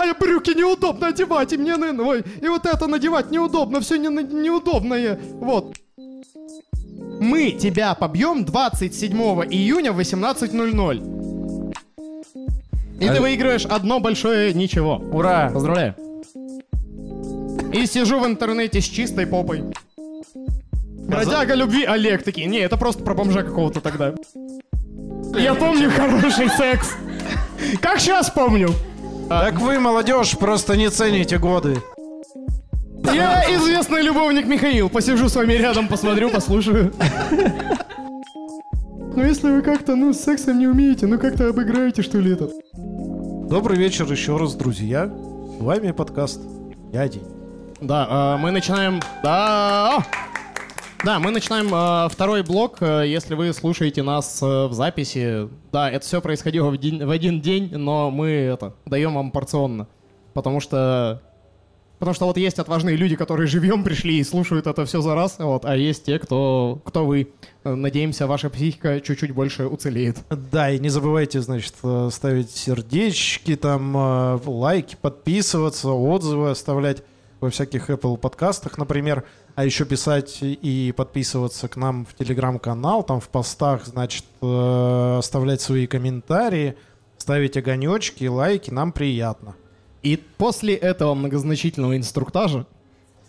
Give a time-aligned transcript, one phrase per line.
[0.00, 4.08] А я брюки неудобно одевать, и мне, ой, и вот это надевать неудобно, все не,
[4.08, 5.20] неудобное.
[5.40, 5.76] Вот.
[7.20, 9.14] Мы тебя побьем 27
[9.50, 11.74] июня в 18.00.
[12.98, 15.02] И ты А- выигрываешь одно большое ничего.
[15.12, 15.50] Ура!
[15.52, 15.94] Поздравляю.
[17.74, 19.64] И сижу в интернете с чистой попой.
[21.08, 22.46] Бродяга любви Олег такие.
[22.46, 24.14] Не, это просто про бомжа какого-то тогда.
[25.38, 26.94] Я помню хороший секс.
[27.82, 28.70] Как сейчас помню.
[29.30, 31.80] Так вы, молодежь, просто не цените годы.
[33.04, 34.88] Я известный любовник Михаил.
[34.90, 36.92] Посижу с вами рядом, посмотрю, послушаю.
[39.14, 42.50] Ну если вы как-то, ну, с сексом не умеете, ну как-то обыграете, что ли, этот.
[43.48, 45.06] Добрый вечер еще раз, друзья.
[45.06, 46.40] С вами подкаст
[46.92, 47.26] «Я день».
[47.80, 49.00] Да, э, мы начинаем...
[49.22, 50.04] Да,
[51.04, 52.78] да, мы начинаем э, второй блок.
[52.80, 57.10] Э, Если вы слушаете нас э, в записи, да, это все происходило в, день- в
[57.10, 59.88] один день, но мы это даем вам порционно,
[60.34, 61.22] потому что
[61.98, 65.36] потому что вот есть отважные люди, которые живьем пришли и слушают это все за раз,
[65.38, 67.30] вот, а есть те, кто кто вы.
[67.64, 70.18] Э, Надеемся, ваша психика чуть-чуть больше уцелеет.
[70.28, 77.02] Да, и не забывайте, значит, э, ставить сердечки, там, лайки, подписываться, отзывы оставлять
[77.40, 79.24] во всяких Apple подкастах, например,
[79.60, 85.60] а еще писать и подписываться к нам в телеграм-канал, там в постах, значит, э, оставлять
[85.60, 86.76] свои комментарии,
[87.18, 89.54] ставить огонечки, лайки, нам приятно.
[90.02, 92.64] И после этого многозначительного инструктажа,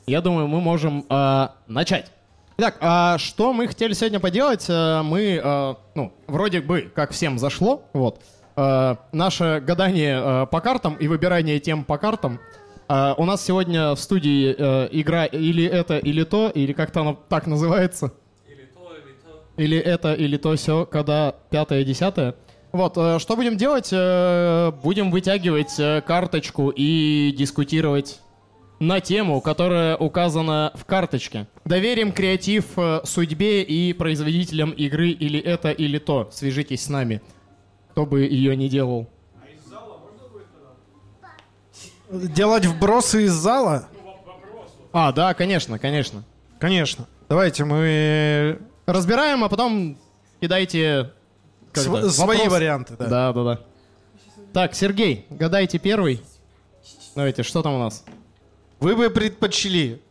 [0.08, 2.09] я думаю, мы можем э, начать.
[2.56, 4.68] Итак, а что мы хотели сегодня поделать?
[4.70, 8.22] Э, Мы, э, ну, вроде бы, как всем зашло, вот.
[8.56, 12.40] Э, Наше гадание по картам и выбирание тем по картам.
[12.92, 17.17] Э, У нас сегодня в студии э, игра или это, или то, или как-то оно
[17.30, 18.14] так называется.
[19.58, 22.36] Или это, или то, все, когда пятое, десятое.
[22.73, 23.89] Вот, э, что будем делать?
[23.94, 28.19] Э, Будем вытягивать э, карточку и дискутировать
[28.80, 31.47] на тему, которая указана в карточке.
[31.63, 32.66] Доверим креатив
[33.03, 36.29] судьбе и производителям игры или это, или то.
[36.31, 37.22] Свяжитесь с нами,
[37.91, 39.08] кто бы ее не делал.
[42.11, 43.88] Делать вбросы из зала?
[44.91, 46.23] А, да, конечно, конечно.
[46.59, 47.07] Конечно.
[47.29, 49.97] Давайте мы Разбираем, а потом
[50.41, 51.13] кидайте
[51.73, 52.53] св- это, свои вопрос.
[52.53, 52.95] варианты.
[52.97, 53.05] Да.
[53.07, 53.59] Да, да, да.
[54.51, 56.22] Так, Сергей, гадайте первый.
[57.16, 58.03] Давайте, что там у нас?
[58.81, 60.01] Вы бы предпочли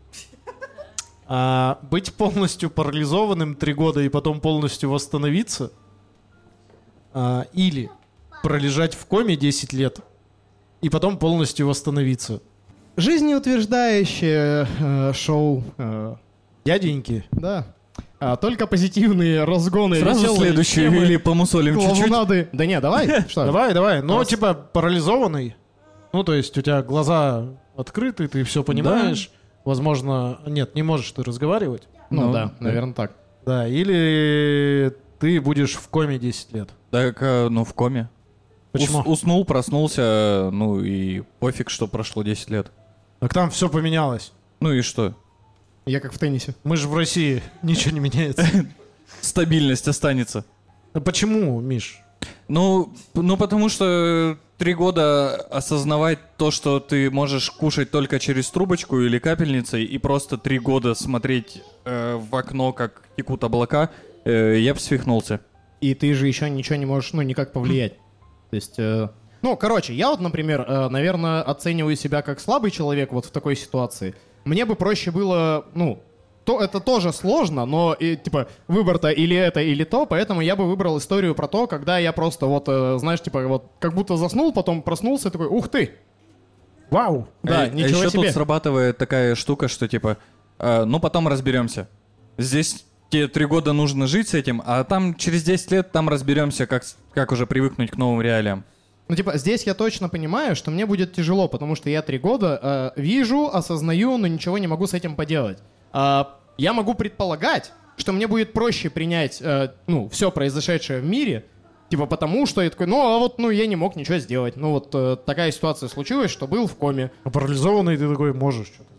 [1.26, 5.72] а, быть полностью парализованным три года и потом полностью восстановиться?
[7.12, 7.90] А, или
[8.42, 10.00] пролежать в коме 10 лет
[10.80, 12.40] и потом полностью восстановиться?
[12.96, 15.62] Жизнеутверждающее э, шоу.
[15.78, 16.14] э,
[16.64, 17.66] Дяденьки, да.
[18.18, 19.96] А, только позитивные разгоны.
[19.98, 22.48] Сразу веселые следующую темы, или помусолим чуть-чуть?
[22.52, 23.22] Да не, давай.
[23.28, 23.46] Что?
[23.46, 24.02] давай, давай.
[24.02, 24.28] Но Раз.
[24.28, 25.56] типа парализованный,
[26.12, 29.30] ну то есть у тебя глаза открыты, ты все понимаешь.
[29.64, 31.84] Возможно, нет, не можешь ты разговаривать.
[32.10, 32.52] Ну, Ну, да, да.
[32.60, 33.12] наверное, так.
[33.46, 36.70] Да, или ты будешь в коме 10 лет.
[36.90, 38.08] Так, э, ну, в коме.
[38.72, 39.00] Почему?
[39.00, 42.70] Ус- уснул, проснулся, ну и пофиг, что прошло 10 лет.
[43.18, 44.32] Так там все поменялось.
[44.60, 45.14] Ну и что?
[45.86, 46.54] Я как в теннисе.
[46.62, 48.46] Мы же в России, ничего не меняется.
[49.20, 50.44] Стабильность останется.
[50.92, 52.00] Почему, Миш?
[52.48, 59.00] Ну, ну, потому что три года осознавать то, что ты можешь кушать только через трубочку
[59.00, 63.90] или капельницей, и просто три года смотреть э, в окно, как текут облака,
[64.24, 65.40] э, я бы свихнулся.
[65.80, 67.94] И ты же еще ничего не можешь, ну, никак повлиять.
[68.50, 69.08] То есть, э,
[69.42, 73.56] ну, короче, я вот, например, э, наверное, оцениваю себя как слабый человек вот в такой
[73.56, 74.14] ситуации.
[74.44, 76.02] Мне бы проще было, ну,
[76.44, 80.66] то это тоже сложно, но, и, типа, выбор-то или это, или то, поэтому я бы
[80.68, 84.52] выбрал историю про то, когда я просто вот, э, знаешь, типа, вот, как будто заснул,
[84.52, 85.92] потом проснулся и такой, ух ты!
[86.90, 87.28] Вау!
[87.42, 88.22] Да, А- а ничего еще себе.
[88.24, 90.16] тут срабатывает такая штука, что типа,
[90.58, 91.88] э, ну потом разберемся.
[92.36, 96.66] Здесь тебе три года нужно жить с этим, а там через 10 лет там разберемся,
[96.66, 98.64] как, как уже привыкнуть к новым реалиям.
[99.08, 102.92] Ну, типа, здесь я точно понимаю, что мне будет тяжело, потому что я три года
[102.96, 105.58] э, вижу, осознаю, но ничего не могу с этим поделать.
[105.92, 111.44] А, я могу предполагать, что мне будет проще принять, э, ну, все произошедшее в мире,
[111.88, 114.56] типа, потому что я такой, ну, а вот, ну, я не мог ничего сделать.
[114.56, 117.10] Ну, вот э, такая ситуация случилась, что был в коме.
[117.24, 118.90] А парализованный ты такой можешь что-то.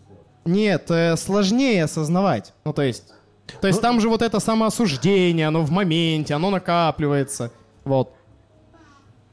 [0.44, 2.54] Нет, э, сложнее осознавать.
[2.66, 3.14] Ну, то есть,
[3.60, 7.52] то есть там же вот это самоосуждение, оно в моменте, оно накапливается.
[7.84, 8.14] Вот.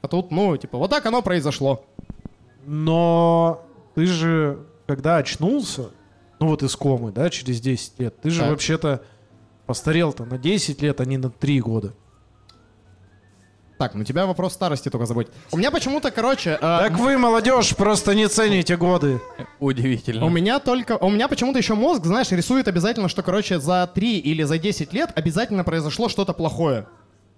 [0.01, 1.85] А тут, ну, типа, вот так оно произошло.
[2.65, 5.91] Но ты же, когда очнулся,
[6.41, 9.03] ну вот из комы, да, через 10 лет, ты же вообще-то
[9.67, 11.95] постарел-то на 10 лет, а не на 3 года.
[13.79, 15.33] Так, ну тебя вопрос старости только заботит.
[15.53, 16.51] У меня почему-то, короче...
[16.51, 19.21] э, Так вы, молодежь, просто не цените годы.
[19.61, 20.27] Удивительно.
[20.27, 20.97] У меня только...
[20.99, 24.93] У меня почему-то еще мозг, знаешь, рисует обязательно, что, короче, за 3 или за 10
[24.93, 26.87] лет обязательно произошло что-то плохое.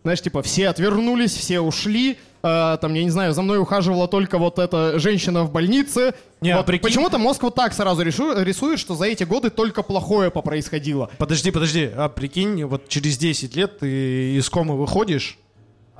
[0.02, 4.38] Знаешь, типа, все отвернулись, все ушли, э, там, я не знаю, за мной ухаживала только
[4.38, 6.14] вот эта женщина в больнице.
[6.40, 9.50] Не, а Вот прикинь- Почему-то мозг вот так сразу решу- рисует, что за эти годы
[9.50, 11.10] только плохое попроисходило.
[11.18, 15.36] Подожди, подожди, а прикинь, вот через 10 лет ты из комы выходишь,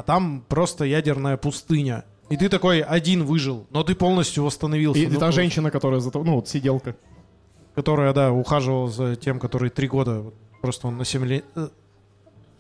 [0.00, 2.04] а там просто ядерная пустыня.
[2.30, 4.98] И ты такой один выжил, но ты полностью восстановился.
[5.00, 6.96] И, и Ну, та то- женщина, которая за то- ну, вот сиделка.
[7.74, 11.44] Которая, да, ухаживала за тем, который три года, вот просто он на 7 лет...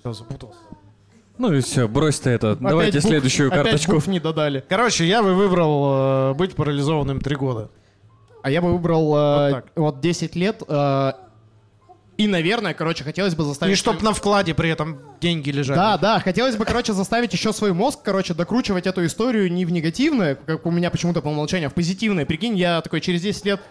[0.00, 0.58] Все, запутался.
[1.38, 2.56] Ну и все, брось ты это.
[2.56, 3.92] Давайте Опять букв- следующую опять карточку.
[3.92, 4.62] букв не додали.
[4.68, 7.70] Короче, я бы выбрал э, быть парализованным три года.
[8.42, 10.00] А я бы выбрал э, Вот вот, так.
[10.02, 10.62] 10 лет.
[10.68, 11.12] э,
[12.20, 13.72] и, наверное, короче, хотелось бы заставить...
[13.72, 15.78] И чтоб на вкладе при этом деньги лежали.
[15.78, 19.72] Да, да, хотелось бы, короче, заставить еще свой мозг, короче, докручивать эту историю не в
[19.72, 22.26] негативное, как у меня почему-то по умолчанию, а в позитивное.
[22.26, 23.62] Прикинь, я такой через 10 лет,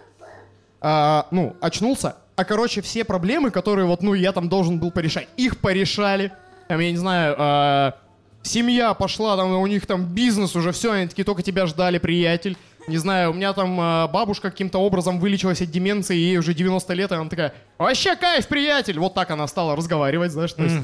[0.82, 5.28] а, ну, очнулся, а, короче, все проблемы, которые вот, ну, я там должен был порешать,
[5.38, 6.32] их порешали.
[6.70, 7.98] Там, я не знаю, а,
[8.42, 12.58] семья пошла, там, у них там бизнес уже, все, они такие, только тебя ждали, приятель.
[12.90, 16.94] Не знаю, у меня там а, бабушка каким-то образом вылечилась от деменции, ей уже 90
[16.94, 19.00] лет, и она такая, вообще кайф, приятель!
[19.00, 20.76] Вот так она стала разговаривать, знаешь, то есть...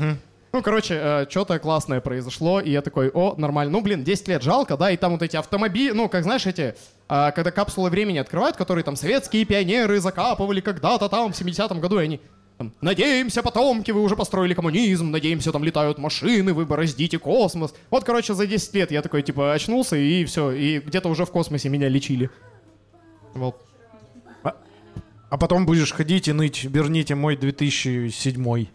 [0.54, 3.74] Ну, короче, что-то классное произошло, и я такой, о, нормально.
[3.74, 6.76] Ну, блин, 10 лет жалко, да, и там вот эти автомобили, ну, как знаешь, эти,
[7.10, 12.00] а, когда капсулы времени открывают, которые там советские пионеры закапывали когда-то там в 70-м году,
[12.00, 12.22] и они
[12.58, 17.74] там, надеемся, потомки, вы уже построили коммунизм, надеемся, там летают машины, вы бороздите космос.
[17.90, 21.32] Вот, короче, за 10 лет я такой, типа, очнулся, и все, и где-то уже в
[21.32, 22.30] космосе меня лечили.
[23.34, 23.62] Вот.
[25.30, 28.68] А потом будешь ходить и ныть, верните мой 2007.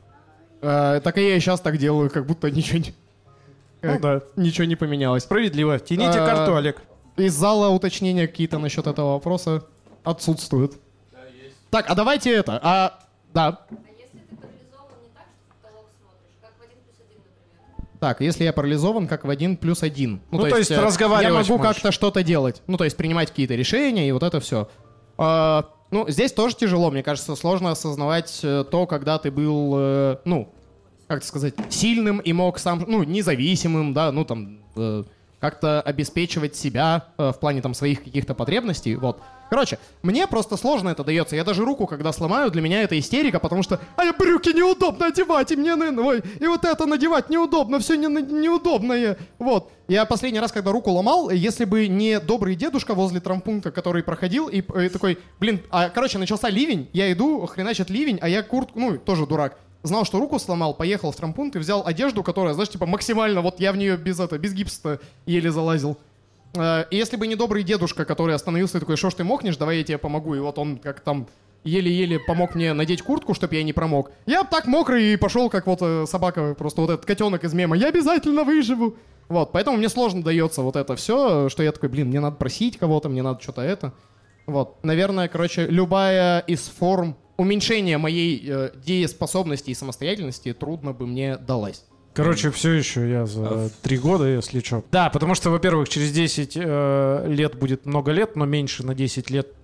[0.61, 2.95] Э, так и я и сейчас так делаю, как будто ничего не...
[3.83, 4.21] Ну да.
[4.37, 5.23] Ничего не поменялось.
[5.23, 5.79] Справедливо.
[5.79, 6.83] Тяните А, карту, Олег.
[7.17, 9.65] Из зала уточнения какие-то насчет этого вопроса
[10.05, 10.75] отсутствуют.
[11.71, 12.61] Так, а давайте это.
[12.63, 12.99] А,
[13.33, 13.49] да.
[13.49, 17.19] А если ты парализован не так, что в потолок смотришь, как в 1 плюс 1,
[17.19, 17.99] например?
[18.01, 20.21] Так, если я парализован, как в один плюс один.
[20.31, 21.77] Ну, то есть э, разговаривать Я могу можешь.
[21.77, 22.63] как-то что-то делать.
[22.67, 24.69] Ну, то есть принимать какие-то решения и вот это все.
[25.19, 26.91] ну, здесь тоже тяжело.
[26.91, 30.53] Мне кажется, сложно осознавать э, то, когда ты был, э, ну,
[31.07, 34.61] как сказать, сильным и мог сам, ну, независимым, да, ну, там,
[35.41, 39.21] как-то обеспечивать себя в плане там своих каких-то потребностей, вот.
[39.51, 41.35] Короче, мне просто сложно это дается.
[41.35, 45.07] Я даже руку, когда сломаю, для меня это истерика, потому что а я брюки неудобно
[45.07, 49.19] одевать, и мне, наверное, ой, и вот это надевать неудобно, все не, неудобное.
[49.41, 49.73] Вот.
[49.89, 54.49] Я последний раз, когда руку ломал, если бы не добрый дедушка возле травмпункта, который проходил,
[54.49, 58.79] и, э, такой, блин, а, короче, начался ливень, я иду, хреначит ливень, а я куртку,
[58.79, 62.71] ну, тоже дурак, знал, что руку сломал, поехал в травмпункт и взял одежду, которая, знаешь,
[62.71, 65.99] типа максимально, вот я в нее без это, без гипса еле залазил.
[66.55, 69.79] Э, если бы не добрый дедушка, который остановился и такой, что ж ты мокнешь, давай
[69.79, 70.35] я тебе помогу.
[70.35, 71.27] И вот он как там
[71.65, 74.11] еле-еле помог мне надеть куртку, чтобы я не промок.
[74.27, 77.77] Я так мокрый и пошел, как вот э, собака, просто вот этот котенок из мема.
[77.77, 78.97] Я обязательно выживу.
[79.29, 82.79] Вот, поэтому мне сложно дается вот это все, что я такой, блин, мне надо просить
[82.79, 83.93] кого-то, мне надо что-то это.
[84.47, 91.37] Вот, наверное, короче, любая из форм уменьшения моей э, дееспособности и самостоятельности трудно бы мне
[91.37, 91.85] далась.
[92.13, 94.85] Короче, все еще я за три года, если что.
[94.91, 99.31] Да, потому что, во-первых, через 10 э, лет будет много лет, но меньше на 10
[99.31, 99.55] лет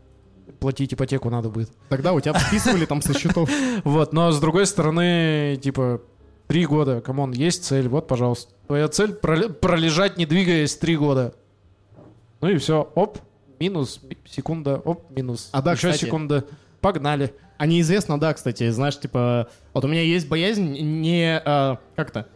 [0.60, 1.70] платить ипотеку надо будет.
[1.88, 3.50] Тогда у тебя списывали там со счетов.
[3.84, 6.00] Вот, но с другой стороны, типа,
[6.46, 8.52] три года, come on, есть цель, вот, пожалуйста.
[8.66, 11.34] Твоя цель проле- пролежать, не двигаясь, три года.
[12.40, 13.18] Ну и все, оп,
[13.58, 15.48] минус, ми- секунда, оп, минус.
[15.52, 16.04] А да, Еще кстати.
[16.06, 16.44] секунда,
[16.80, 17.34] погнали.
[17.58, 22.26] А неизвестно, да, кстати, знаешь, типа, вот у меня есть боязнь не, э, как-то,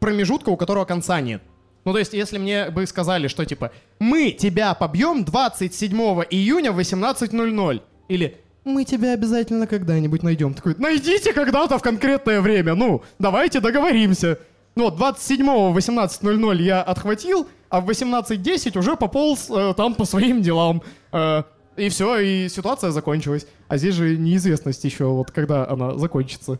[0.00, 1.42] промежутка, у которого конца нет.
[1.84, 5.96] Ну, то есть, если мне бы сказали, что, типа, мы тебя побьем 27
[6.30, 10.52] июня в 18.00, или мы тебя обязательно когда-нибудь найдем.
[10.52, 14.38] Такой, найдите когда-то в конкретное время, ну, давайте договоримся.
[14.76, 20.04] Ну, вот 27 в 18.00 я отхватил, а в 18.10 уже пополз э, там по
[20.04, 20.82] своим делам.
[21.12, 21.44] Э,
[21.76, 23.46] и все, и ситуация закончилась.
[23.68, 26.58] А здесь же неизвестность еще, вот когда она закончится.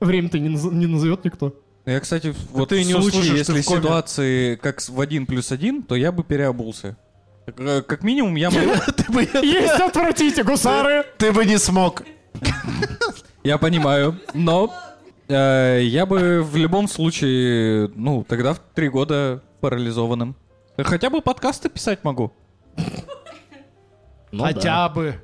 [0.00, 1.54] Время-то не, наз- не назовет никто.
[1.84, 3.80] Я, кстати, вот ты в не случае, если в коме.
[3.80, 6.96] ситуации как в один плюс один, то я бы переобулся.
[7.44, 8.56] Как, э, Как минимум, я, бы-
[9.42, 11.04] Есть отвратите, гусары!
[11.18, 12.04] Ты бы не смог.
[13.42, 14.72] я понимаю, но
[15.28, 20.36] э, я бы в любом случае, ну, тогда в три года парализованным.
[20.78, 22.32] Хотя бы подкасты писать могу.
[24.30, 25.16] Ну Хотя бы.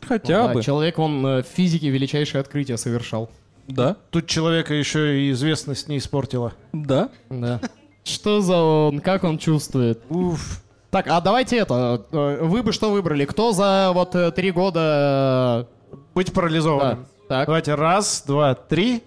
[0.00, 0.62] Хотя Да, бы.
[0.62, 3.30] человек, он э, в физике величайшее открытие совершал.
[3.68, 6.52] Да, Тут человека еще и известность не испортила.
[6.72, 7.08] да.
[7.30, 7.60] Да.
[8.04, 9.00] Что за он?
[9.00, 10.02] Как он чувствует?
[10.10, 10.60] Уф.
[10.90, 12.04] Так, а давайте это.
[12.12, 13.24] э, Вы бы что выбрали?
[13.24, 15.66] Кто за вот э, три года...
[16.14, 16.34] Быть э, Да.
[16.36, 17.06] парализованным.
[17.28, 19.02] Так, Давайте раз, два, три,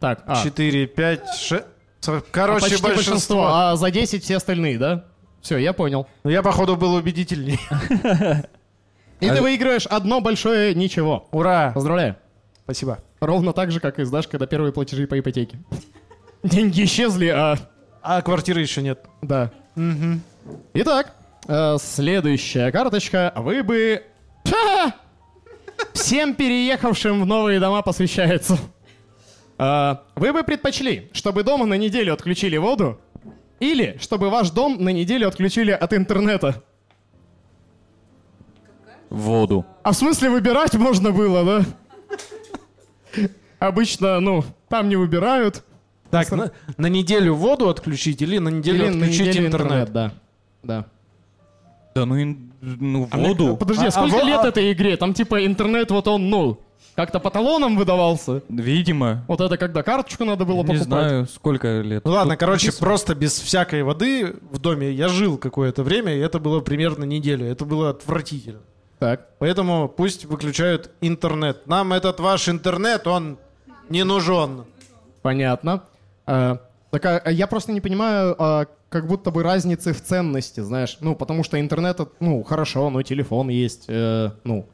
[0.00, 0.24] так.
[0.26, 1.64] А, четыре, пять, шесть.
[2.08, 3.46] а Короче, почти большинство.
[3.46, 5.04] А за 10 все остальные, да?
[5.40, 6.08] Все, я понял.
[6.24, 7.60] Ну, я, походу, был убедительней.
[9.20, 11.28] И А- ты выигрываешь одно большое ничего.
[11.30, 11.70] Ура!
[11.72, 12.16] Поздравляю.
[12.64, 12.98] Спасибо.
[13.20, 15.58] Ровно так же, как и сдашь, когда первые платежи по ипотеке.
[16.42, 17.58] Деньги исчезли, а...
[18.02, 19.00] А квартиры еще нет.
[19.22, 19.50] Да.
[20.74, 21.14] Итак,
[21.46, 23.32] э, следующая карточка.
[23.36, 24.02] Вы бы...
[24.46, 24.94] Ха!
[25.94, 28.58] Всем переехавшим в новые дома посвящается.
[29.58, 33.00] Э, Вы бы предпочли, чтобы дома на неделю отключили воду,
[33.60, 36.62] или чтобы ваш дом на неделю отключили от интернета?
[39.10, 39.64] Воду.
[39.82, 41.66] А в смысле выбирать можно было, да?
[43.58, 45.62] Обычно, ну, там не выбирают.
[46.10, 49.92] Так, на, на неделю воду отключить или на неделю Или на отключить неделю интернет?
[49.92, 50.12] да.
[50.62, 50.86] Да.
[51.94, 53.56] Да ну, ин- ну А воду.
[53.56, 54.96] Подожди, А- а сколько а лет а- этой игре?
[54.96, 56.58] Там типа интернет вот он, ну,
[56.94, 58.42] как-то по талонам выдавался.
[58.48, 59.24] Видимо.
[59.28, 60.82] Вот это когда карточку надо было Не покупать.
[60.84, 62.04] знаю, сколько лет.
[62.04, 62.86] Ну ладно, Тут короче, написано.
[62.86, 67.46] просто без всякой воды в доме я жил какое-то время, и это было примерно неделю.
[67.46, 68.60] Это было отвратительно.
[68.98, 69.28] Так.
[69.38, 71.66] Поэтому пусть выключают интернет.
[71.66, 73.38] Нам этот ваш интернет, он
[73.88, 74.64] не нужен.
[75.22, 75.82] Понятно.
[76.26, 76.58] А,
[76.90, 80.96] так а, я просто не понимаю, а, как будто бы разницы в ценности, знаешь.
[81.00, 84.68] Ну, потому что интернет, это, ну, хорошо, но телефон есть, э, ну,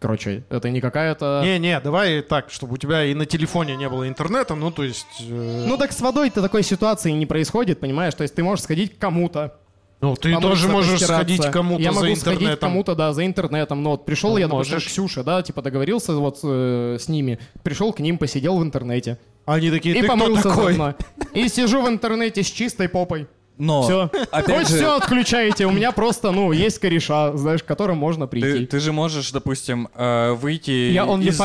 [0.00, 1.42] короче, это не какая-то...
[1.44, 5.06] Не-не, давай так, чтобы у тебя и на телефоне не было интернета, ну то есть...
[5.20, 8.14] э, Ну, так с водой-то такой ситуации не происходит, понимаешь?
[8.14, 9.58] То есть ты можешь сходить к кому-то.
[10.00, 12.68] Ну ты тоже можешь сходить кому-то Я за могу сходить интернетом.
[12.70, 13.82] кому-то, да, за интернетом.
[13.82, 14.84] Но вот пришел Ну, я, можешь.
[14.84, 17.38] к Ксюше, да, типа договорился вот э, с ними.
[17.62, 19.18] Пришел к ним, посидел в интернете.
[19.46, 20.74] Они такие, И ты кто помылся такой?
[20.74, 20.94] заодно.
[21.34, 23.26] И сижу в интернете с чистой попой.
[23.58, 24.10] Но, Все.
[24.30, 25.64] опять Хоть же, все отключаете.
[25.64, 28.66] У меня просто, ну, есть кореша, знаешь, к которым можно ты, прийти.
[28.66, 31.36] ты же можешь, допустим, э, выйти Я он из,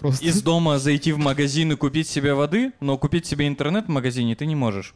[0.00, 0.24] просто.
[0.24, 4.34] из дома, зайти в магазин и купить себе воды, но купить себе интернет в магазине
[4.34, 4.94] ты не можешь.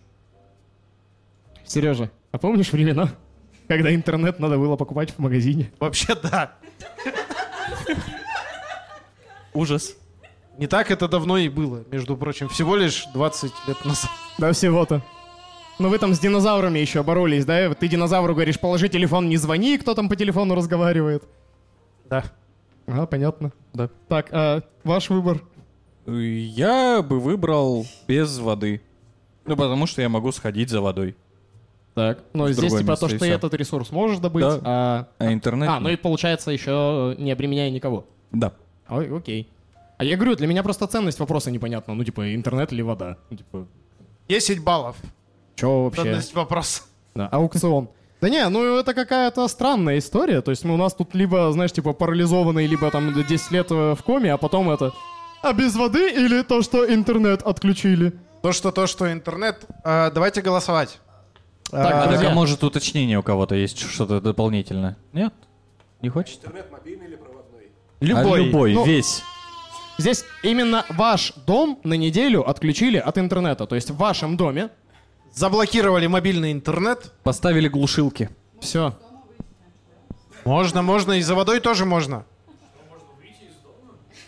[1.73, 3.09] Сережа, а помнишь времена,
[3.67, 5.73] когда интернет надо было покупать в магазине?
[5.81, 6.52] Вообще да.
[9.55, 9.97] Ужас.
[10.59, 12.50] Не так это давно и было, между прочим.
[12.50, 14.11] Всего лишь 20 лет назад.
[14.37, 15.02] Да всего-то.
[15.79, 17.73] Ну вы там с динозаврами еще боролись, да?
[17.73, 21.25] Ты динозавру говоришь, положи телефон, не звони, кто там по телефону разговаривает.
[22.05, 22.25] Да.
[22.87, 23.52] Ага, понятно.
[23.73, 23.88] Да.
[24.09, 25.43] Так, а ваш выбор?
[26.07, 28.83] Я бы выбрал без воды.
[29.47, 31.17] Ну, потому что я могу сходить за водой.
[31.94, 32.20] Так.
[32.32, 34.61] Ну, В здесь типа то, что ты этот ресурс можешь добыть, Да.
[34.64, 35.06] а...
[35.18, 35.68] А интернет...
[35.68, 38.06] А, ну и получается еще не обременяя никого.
[38.30, 38.52] Да.
[38.88, 39.49] Ой, окей.
[39.99, 41.94] А я говорю, для меня просто ценность вопроса непонятна.
[41.94, 43.18] Ну, типа, интернет или вода?
[43.30, 43.66] Ну, типа,
[44.28, 44.96] 10 баллов.
[45.54, 46.02] чё вообще?
[46.02, 46.82] Ценность вопроса.
[47.14, 47.88] Да, аукцион.
[48.22, 50.40] Да не, ну это какая-то странная история.
[50.42, 53.94] То есть мы, у нас тут либо, знаешь, типа парализованный, либо там 10 лет э,
[53.94, 54.92] в коме, а потом это...
[55.42, 58.12] А без воды или то, что интернет отключили?
[58.42, 59.66] То, что то, что интернет.
[59.84, 61.00] а, давайте голосовать.
[61.73, 62.31] Так, А, так, друзья.
[62.31, 64.97] а может уточнение у кого-то есть что-то дополнительное?
[65.14, 65.33] Нет?
[66.02, 66.37] Не хочете?
[66.37, 67.71] Интернет мобильный или проводной?
[68.00, 68.41] Любой.
[68.41, 69.23] А любой, Ну, весь.
[69.97, 73.67] Здесь именно ваш дом на неделю отключили от интернета.
[73.67, 74.69] То есть в вашем доме
[75.33, 77.11] Заблокировали мобильный интернет.
[77.23, 78.29] Поставили глушилки.
[78.61, 78.95] все.
[80.45, 81.12] Можно, можно.
[81.12, 82.26] И за водой тоже можно.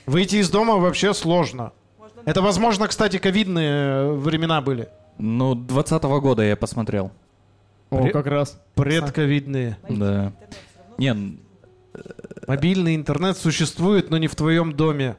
[0.06, 1.72] Выйти из дома вообще сложно.
[2.24, 4.88] Это, возможно, кстати, ковидные времена были.
[5.18, 7.10] Ну, 20 года я посмотрел.
[7.90, 8.60] О, При- как раз.
[8.74, 9.76] Предковидные.
[9.88, 10.32] Да.
[10.98, 11.38] Не,
[12.46, 15.16] Мобильный интернет существует, но не в твоем доме.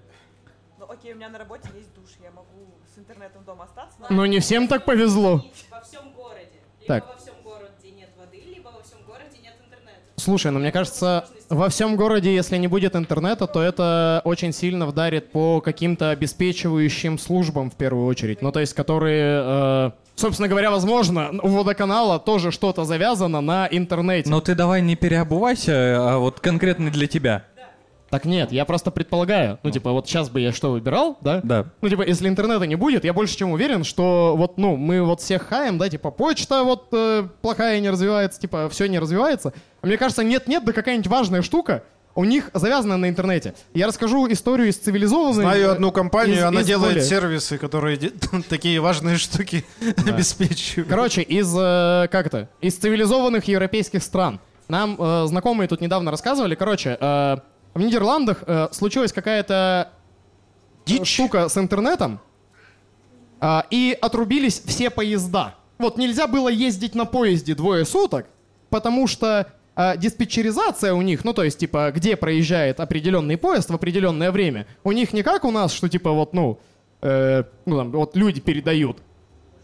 [0.77, 2.47] Ну окей, у меня на работе есть душ, я могу
[2.93, 3.97] с интернетом дома остаться.
[4.01, 5.43] но- Но не всем так повезло.
[5.71, 6.49] Во всем городе.
[6.81, 7.07] Либо Так.
[7.07, 9.99] во всем городе нет воды, либо во всем городе нет интернета.
[10.17, 14.85] Слушай, ну мне кажется, во всем городе, если не будет интернета, то это очень сильно
[14.85, 18.41] вдарит по каким-то обеспечивающим службам в первую очередь.
[18.41, 24.29] Ну, то есть, которые, э, собственно говоря, возможно, у водоканала тоже что-то завязано на интернете.
[24.29, 27.45] но ты давай не переобувайся, а вот конкретно для тебя.
[28.09, 29.59] Так нет, я просто предполагаю.
[29.63, 31.41] Ну, типа, вот сейчас бы я что выбирал, да?
[31.43, 31.65] Да.
[31.81, 35.21] Ну, типа, если интернета не будет, я больше чем уверен, что вот, ну, мы вот
[35.21, 39.53] всех хаем, да, типа, почта вот э, плохая не развивается, типа, все не развивается.
[39.81, 41.83] А мне кажется, нет-нет, да какая-нибудь важная штука
[42.15, 43.53] у них завязана на интернете.
[43.73, 45.43] Я расскажу историю из цивилизованной...
[45.43, 47.97] Знаю э, одну компанию, из- она из делает более- сервисы, которые
[48.49, 49.65] такие важные штуки
[50.07, 50.89] обеспечивают.
[50.89, 54.39] Короче, из, э, как это, из цивилизованных европейских стран.
[54.69, 57.37] Нам э, знакомые тут недавно рассказывали, короче, э,
[57.73, 61.13] в Нидерландах э, случилась какая-то э, Дичь.
[61.13, 62.19] штука с интернетом,
[63.41, 65.55] а, и отрубились все поезда.
[65.77, 68.27] вот нельзя было ездить на поезде двое суток,
[68.69, 73.75] потому что а, диспетчеризация у них, ну то есть типа где проезжает определенный поезд в
[73.75, 76.59] определенное время, у них не как у нас, что типа вот ну,
[77.01, 78.99] э, ну там, вот люди передают,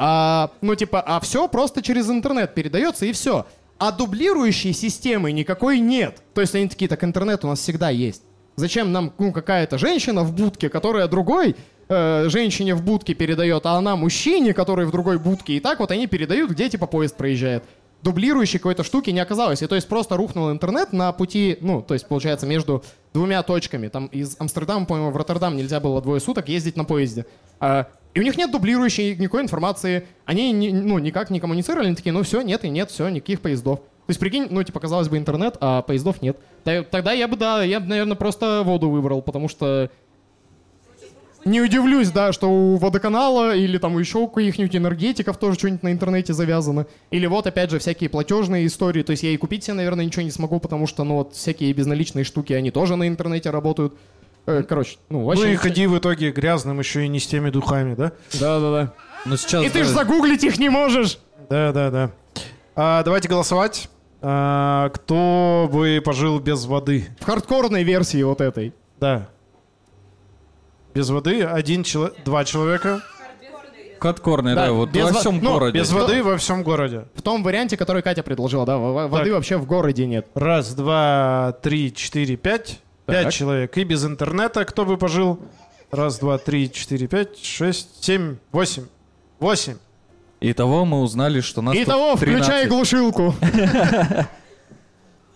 [0.04, 3.46] а, ну типа, а все просто через интернет передается и все.
[3.78, 6.24] А дублирующей системы никакой нет.
[6.34, 8.24] То есть они такие, так интернет у нас всегда есть.
[8.56, 11.56] Зачем нам ну, какая-то женщина в будке, которая другой
[11.88, 15.54] э, женщине в будке передает, а она мужчине, который в другой будке.
[15.54, 17.64] И так вот они передают, где типа поезд проезжает.
[18.04, 19.62] Дублирующей какой-то штуки не оказалось.
[19.62, 23.90] И то есть просто рухнул интернет на пути, ну, то есть получается между двумя точками.
[23.90, 27.26] Там из Амстердама, по-моему, в Роттердам нельзя было двое суток ездить на поезде.
[27.60, 30.08] А, и у них нет дублирующей никакой информации.
[30.26, 33.42] Они ни- ну, никак не коммуницировали, они такие, ну все, нет и нет, все, никаких
[33.42, 33.80] поездов.
[33.80, 36.38] То есть, прикинь, ну, типа, казалось бы, интернет, а поездов нет.
[36.64, 39.90] Тогда я бы, да, я бы, наверное, просто воду выбрал, потому что
[41.46, 45.92] не удивлюсь, да, что у водоканала или там еще у каких-нибудь энергетиков тоже что-нибудь на
[45.92, 46.88] интернете завязано.
[47.10, 49.04] Или вот, опять же, всякие платежные истории.
[49.04, 51.74] То есть я и купить себе, наверное, ничего не смогу, потому что, ну, вот всякие
[51.74, 53.94] безналичные штуки, они тоже на интернете работают.
[54.46, 55.46] Э, короче, ну, вообще...
[55.46, 58.12] Ну и ходи в итоге грязным еще и не с теми духами, да?
[58.40, 58.94] Да-да-да.
[59.26, 59.64] Ну сейчас...
[59.64, 61.20] И ты же загуглить их не можешь!
[61.50, 62.12] Да, да, да.
[62.76, 63.90] А, давайте голосовать.
[64.22, 67.08] А, кто бы пожил без воды?
[67.20, 68.74] В хардкорной версии вот этой.
[69.00, 69.30] Да.
[70.94, 73.02] Без воды один человек, два человека.
[74.00, 75.78] Хардкорный, да, Да, вот без во во- всем ну, городе.
[75.78, 77.06] Без воды во всем городе.
[77.14, 79.34] В том варианте, который Катя предложила, да, во- воды Так.
[79.34, 80.28] вообще в городе нет.
[80.34, 82.80] Раз, два, три, четыре, пять.
[83.06, 83.26] Так.
[83.26, 83.78] Пять человек.
[83.78, 85.40] И без интернета кто бы пожил?
[85.92, 88.86] Раз, два, три, четыре, пять, шесть, семь, восемь.
[89.40, 89.76] Восемь.
[90.40, 92.44] Итого мы узнали, что нас тут Итого, 13.
[92.44, 93.36] включай глушилку.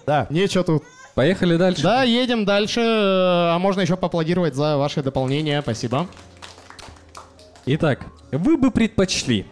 [0.05, 0.27] Да.
[0.29, 0.83] Нечего тут.
[1.15, 1.81] Поехали дальше.
[1.81, 2.81] Да, едем дальше.
[2.81, 5.61] А можно еще поаплодировать за ваше дополнение.
[5.61, 6.07] Спасибо.
[7.65, 9.45] Итак, вы бы предпочли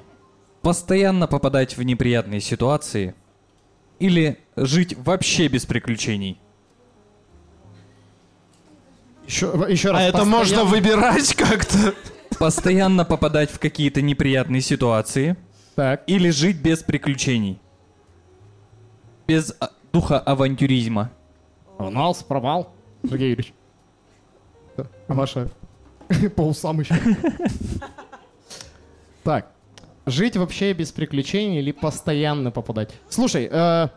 [0.62, 3.15] постоянно попадать в неприятные ситуации
[4.00, 6.37] или жить вообще без приключений?
[9.25, 10.01] Еще, еще раз.
[10.01, 11.96] А это постоянно- можно выбирать как-то?
[12.40, 15.37] Постоянно попадать в какие-то неприятные ситуации
[15.75, 16.03] Так.
[16.07, 17.59] или жить без приключений?
[19.27, 21.09] Без а, духа авантюризма.
[21.77, 22.72] Анал, провал.
[23.03, 23.53] Сергей Юрьевич.
[24.77, 25.50] Да, ваша
[26.36, 26.96] по усам еще.
[29.24, 29.51] Так.
[30.05, 32.92] Жить вообще без приключений или постоянно попадать?
[33.09, 33.88] Слушай, э,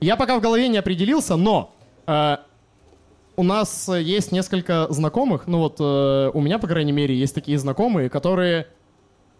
[0.00, 1.74] я пока в голове не определился, но
[2.06, 2.36] э,
[3.36, 7.34] у нас э, есть несколько знакомых, ну вот э, у меня, по крайней мере, есть
[7.34, 8.68] такие знакомые, которые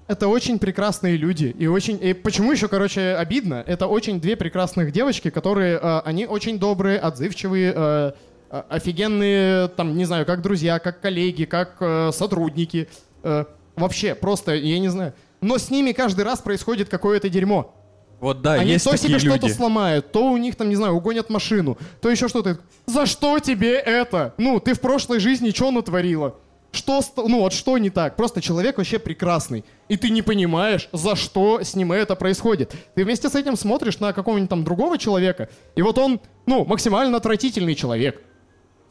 [0.09, 1.55] это очень прекрасные люди.
[1.59, 1.99] И очень.
[2.03, 3.63] И почему еще, короче, обидно?
[3.67, 5.79] Это очень две прекрасных девочки, которые.
[5.83, 8.13] э, они очень добрые, отзывчивые, э,
[8.51, 12.89] э, офигенные, там, не знаю, как друзья, как коллеги, как э, сотрудники.
[13.23, 15.13] Э, вообще, просто, я не знаю.
[15.41, 17.73] Но с ними каждый раз происходит какое-то дерьмо.
[18.21, 19.57] Вот да, Они есть то такие себе что-то люди.
[19.57, 22.59] сломают, то у них там, не знаю, угонят машину, то еще что-то.
[22.87, 24.33] За что тебе это?
[24.39, 26.37] Ну, ты в прошлой жизни что натворила?
[26.77, 28.17] Что, ну вот что не так?
[28.17, 29.65] Просто человек вообще прекрасный.
[29.89, 32.75] И ты не понимаешь, за что с ним это происходит.
[32.95, 37.17] Ты вместе с этим смотришь на какого-нибудь там другого человека, и вот он, ну, максимально
[37.17, 38.23] отвратительный человек.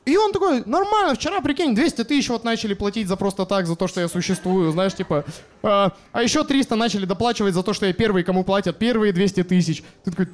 [0.06, 3.76] И он такой, нормально, вчера, прикинь, 200 тысяч вот начали платить за просто так, за
[3.76, 5.26] то, что я существую, знаешь, типа.
[5.64, 9.44] А, а еще 300 начали доплачивать за то, что я первый, кому платят первые 200
[9.44, 9.84] тысяч.
[10.04, 10.28] Ты такой...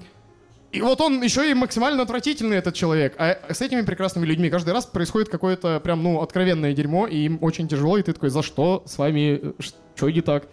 [0.71, 3.15] И вот он еще и максимально отвратительный, этот человек.
[3.17, 7.39] А с этими прекрасными людьми каждый раз происходит какое-то прям, ну, откровенное дерьмо, и им
[7.41, 9.53] очень тяжело, и ты такой, за что с вами,
[9.95, 10.47] что не так?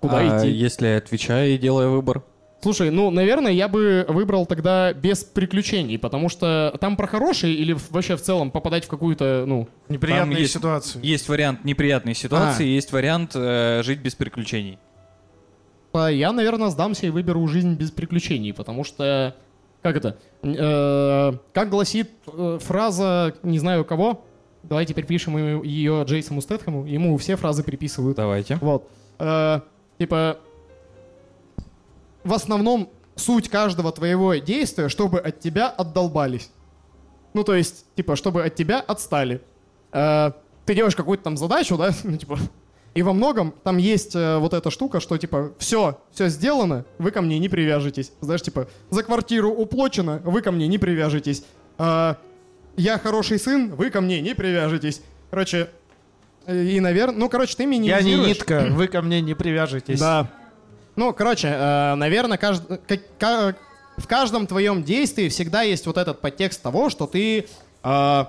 [0.00, 0.50] Куда А идти?
[0.50, 2.22] если я отвечаю и делаю выбор?
[2.62, 7.76] Слушай, ну, наверное, я бы выбрал тогда без приключений, потому что там про хорошие или
[7.90, 9.68] вообще в целом попадать в какую-то, ну...
[9.88, 11.00] Неприятные есть- ситуации.
[11.04, 12.66] Есть вариант неприятной ситуации, А.
[12.68, 14.78] есть вариант э, жить без приключений.
[15.92, 19.34] А Я, наверное, сдамся и выберу жизнь без приключений, потому что...
[19.82, 20.16] Как это?
[20.42, 24.24] Э, как гласит э, фраза не знаю кого,
[24.62, 28.16] давайте перепишем ее Джейсону Стэтхэму, ему все фразы приписывают.
[28.16, 28.56] Давайте.
[28.60, 28.88] Вот.
[29.18, 29.60] Э,
[29.98, 30.38] типа,
[32.24, 36.50] в основном суть каждого твоего действия, чтобы от тебя отдолбались.
[37.34, 39.40] Ну, то есть, типа, чтобы от тебя отстали.
[39.92, 40.32] Э,
[40.64, 42.38] ты делаешь какую-то там задачу, да, ну, типа,
[42.94, 47.10] и во многом там есть э, вот эта штука, что, типа, все, все сделано, вы
[47.10, 48.12] ко мне не привяжетесь.
[48.20, 51.44] Знаешь, типа, за квартиру уплочено, вы ко мне не привяжетесь.
[51.78, 52.14] Э,
[52.76, 55.00] я хороший сын, вы ко мне не привяжетесь.
[55.30, 55.70] Короче,
[56.46, 58.28] э, и, наверное, ну, короче, ты Я не минимизируешь.
[58.28, 59.98] нитка, вы ко мне не привяжетесь.
[59.98, 60.28] Да.
[60.96, 63.56] Ну, короче, э, наверное, кажд- ка- ка-
[63.96, 67.46] в каждом твоем действии всегда есть вот этот подтекст того, что ты
[67.82, 68.24] э,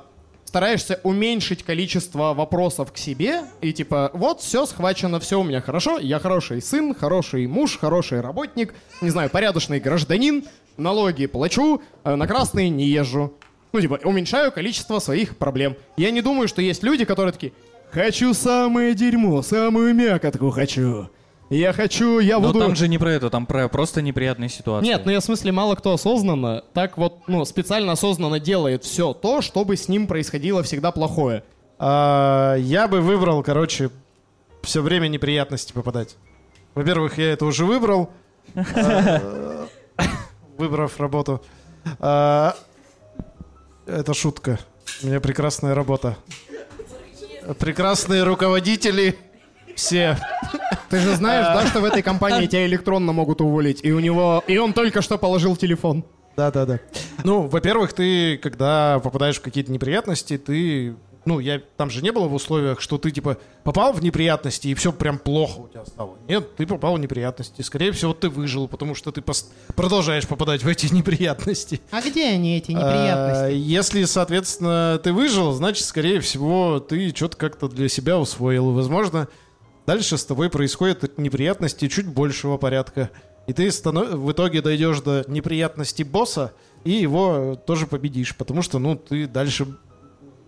[0.53, 5.97] стараешься уменьшить количество вопросов к себе, и типа, вот, все схвачено, все у меня хорошо,
[5.97, 10.43] я хороший сын, хороший муж, хороший работник, не знаю, порядочный гражданин,
[10.77, 13.33] налоги плачу, э, на красные не езжу.
[13.71, 15.75] Ну, типа, уменьшаю количество своих проблем.
[15.97, 17.53] Я не думаю, что есть люди, которые такие,
[17.89, 21.09] хочу самое дерьмо, самую мякотку хочу.
[21.53, 22.59] Я хочу, я Но буду...
[22.59, 24.87] там же не про это, там про просто неприятные ситуации.
[24.87, 29.13] Нет, ну я в смысле, мало кто осознанно, так вот, ну, специально осознанно делает все
[29.13, 31.43] то, чтобы с ним происходило всегда плохое.
[31.77, 33.91] А, я бы выбрал, короче,
[34.63, 36.15] все время неприятности попадать.
[36.73, 38.09] Во-первых, я это уже выбрал,
[38.55, 39.67] а,
[40.57, 41.41] выбрав работу.
[41.99, 42.55] А,
[43.85, 44.59] Это шутка.
[45.03, 46.17] У меня прекрасная работа.
[47.59, 49.17] Прекрасные руководители.
[49.75, 50.17] Все.
[50.89, 54.43] Ты же знаешь, да, что в этой компании тебя электронно могут уволить, и у него...
[54.47, 56.05] И он только что положил телефон.
[56.35, 56.79] Да, да, да.
[57.23, 60.95] Ну, во-первых, ты, когда попадаешь в какие-то неприятности, ты.
[61.25, 64.73] Ну, я там же не было в условиях, что ты типа попал в неприятности и
[64.73, 66.17] все прям плохо у тебя стало.
[66.27, 67.61] Нет, ты попал в неприятности.
[67.61, 71.79] Скорее всего, ты выжил, потому что ты пос- продолжаешь попадать в эти неприятности.
[71.91, 77.69] А где они, эти А, Если, соответственно, ты выжил, значит, скорее всего, ты что-то как-то
[77.69, 78.71] для себя усвоил.
[78.71, 79.29] Возможно,
[79.85, 83.09] дальше с тобой происходят неприятности чуть большего порядка.
[83.47, 88.35] И ты станов- в итоге дойдешь до неприятности босса и его тоже победишь.
[88.35, 89.67] Потому что, ну, ты дальше...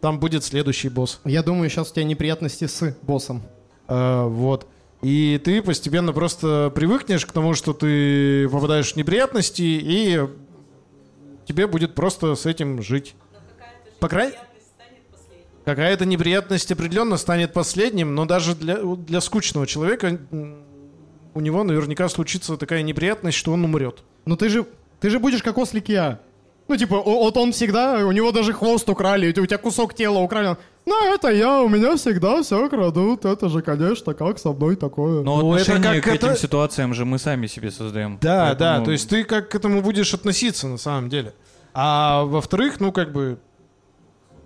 [0.01, 1.19] Там будет следующий босс.
[1.25, 3.41] Я думаю, сейчас у тебя неприятности с боссом.
[3.87, 4.67] А, вот.
[5.01, 10.21] И ты постепенно просто привыкнешь к тому, что ты попадаешь в неприятности, и
[11.45, 13.15] тебе будет просто с этим жить.
[13.99, 14.35] По крайней
[15.65, 20.19] Какая-то неприятность определенно станет последним, но даже для, для скучного человека
[21.33, 24.03] у него наверняка случится такая неприятность, что он умрет.
[24.25, 24.65] Ну ты же...
[25.01, 26.19] Ты же будешь как ослик я.
[26.67, 30.55] Ну, типа, вот он всегда, у него даже хвост украли, у тебя кусок тела украли.
[30.85, 33.25] Ну, это я, у меня всегда все крадут.
[33.25, 35.21] Это же, конечно, как со мной такое.
[35.21, 38.17] Но Ну, это как к этим это- ситуациям же мы сами себе создаем.
[38.21, 41.33] Да, Поэтому- да, то есть ты как к этому будешь относиться на самом деле.
[41.73, 43.37] А во-вторых, ну как бы,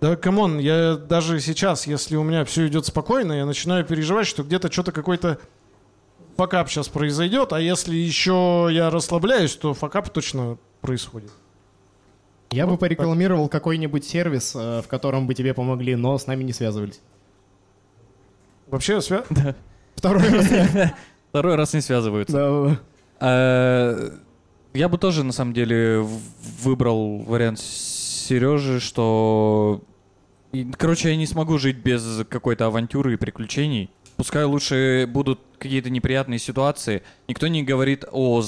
[0.00, 4.26] да come on, я даже сейчас, если у меня все идет спокойно, я начинаю переживать,
[4.26, 5.38] что где-то что-то какой-то
[6.36, 11.30] fuckup сейчас произойдет, а если еще я расслабляюсь, то fuckup точно происходит.
[12.50, 16.52] Я бы порекламировал какой-нибудь сервис, э, в котором бы тебе помогли, но с нами не
[16.52, 17.00] связывались.
[18.68, 19.54] Вообще, свя-
[19.96, 20.46] Второй раз.
[21.28, 22.32] Второй раз не связываются.
[22.32, 22.80] Да.
[23.20, 24.10] Э,
[24.72, 26.04] Я бы тоже, на самом деле,
[26.62, 29.82] выбрал вариант Сережи, что...
[30.52, 33.90] и, Короче, я не смогу жить без какой-то авантюры и приключений.
[34.16, 37.02] Пускай лучше будут какие-то неприятные ситуации.
[37.28, 38.42] Никто не говорит о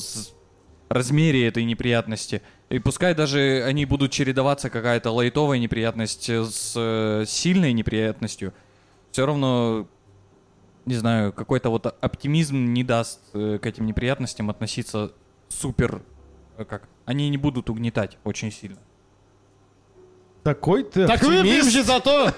[0.88, 2.42] размере этой неприятности.
[2.68, 8.52] И пускай даже они будут чередоваться, какая-то лайтовая неприятность с э, сильной неприятностью.
[9.10, 9.88] Все равно
[10.84, 15.12] не знаю, какой-то вот оптимизм не даст э, к этим неприятностям относиться
[15.48, 16.02] супер,
[16.58, 18.78] э, как, они не будут угнетать очень сильно.
[20.42, 21.70] Такой ты Так выпьем оптимист.
[21.70, 22.33] же за то,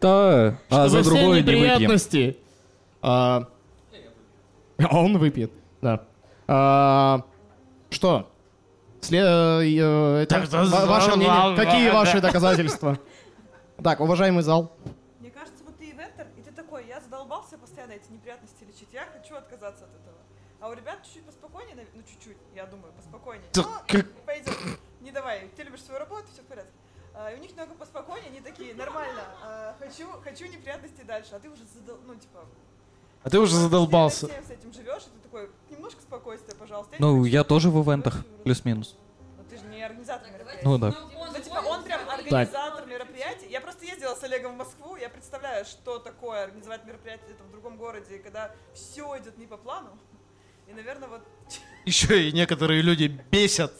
[0.00, 1.58] Да, а за чтобы все другое не выпьем.
[1.62, 2.36] неприятности.
[3.02, 3.48] А
[4.78, 6.04] а он выпьет, да.
[6.48, 7.22] А,
[7.90, 8.28] Что?
[9.00, 11.56] Сле- э, это- Так, да, ва- Ваше да, мнение?
[11.56, 11.94] да, Какие да.
[11.94, 12.98] ваши доказательства?
[13.82, 14.72] Так, уважаемый зал.
[15.20, 19.04] Мне кажется, вот ты ивентер, и ты такой, я задолбался постоянно эти неприятности лечить, я
[19.12, 20.16] хочу отказаться от этого.
[20.60, 23.48] А у ребят чуть-чуть поспокойнее, нав- ну чуть-чуть, я думаю, поспокойнее.
[23.56, 23.64] Ну,
[24.24, 24.54] пойдет,
[25.00, 26.46] не давай, ты любишь свою работу, все в
[27.30, 31.50] и у них немного поспокойнее, они такие, нормально, а, хочу, хочу неприятности дальше, а ты
[31.50, 31.98] уже задол...
[32.06, 32.44] ну типа...
[33.22, 34.26] А ты уже задолбался.
[34.26, 36.94] Ты с этим живешь, и ты такой, немножко спокойствия, пожалуйста.
[36.94, 37.24] я Ну, хочу».
[37.26, 38.96] я тоже в ивентах, плюс-минус.
[39.38, 40.64] Ну, ты же не организатор мероприятия.
[40.64, 40.90] Ну да.
[40.90, 43.46] Ну, типа, он прям организатор мероприятий.
[43.48, 47.50] Я просто ездила с Олегом в Москву, я представляю, что такое организовать мероприятие где-то в
[47.52, 49.90] другом городе, когда все идет не по плану.
[50.66, 51.22] И, наверное, вот
[51.84, 53.72] Еще и некоторые люди бесят.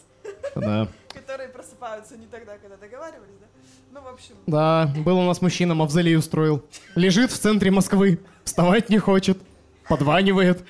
[0.55, 0.89] Да.
[1.15, 3.47] которые просыпаются не тогда, когда договаривались, да?
[3.93, 6.63] Ну, в общем, Да, был у нас мужчина, мавзолей устроил.
[6.95, 9.39] Лежит в центре Москвы, вставать не хочет,
[9.89, 10.65] подванивает.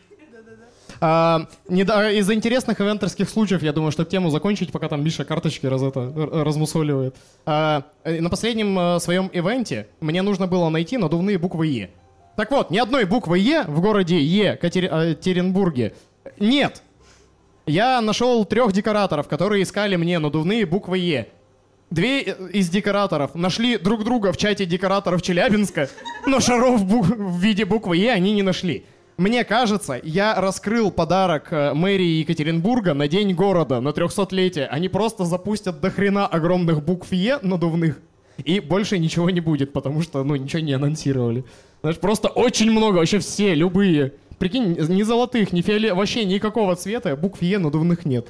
[1.05, 5.67] А, не из интересных ивентерских случаев, я думаю, чтобы тему закончить, пока там Миша карточки
[5.67, 6.13] раз это,
[6.45, 7.17] размусоливает.
[7.45, 11.91] А, э, на последнем э, своем ивенте мне нужно было найти надувные буквы Е.
[12.37, 15.95] Так вот, ни одной буквы Е в городе Е, Катеринбурге,
[16.39, 16.83] нет.
[17.66, 21.29] Я нашел трех декораторов, которые искали мне надувные буквы Е.
[21.90, 25.88] Две из декораторов нашли друг друга в чате декораторов Челябинска,
[26.27, 28.85] но шаров в виде буквы Е они не нашли.
[29.16, 34.66] Мне кажется, я раскрыл подарок э, мэрии Екатеринбурга на День города, на 300-летие.
[34.66, 38.01] Они просто запустят до хрена огромных букв Е надувных.
[38.42, 41.44] И больше ничего не будет, потому что, ну, ничего не анонсировали.
[41.83, 44.14] Знаешь, просто очень много, вообще все, любые.
[44.42, 48.26] Прикинь, ни золотых, ни фиолетовых, вообще никакого цвета, букв Е надувных нет.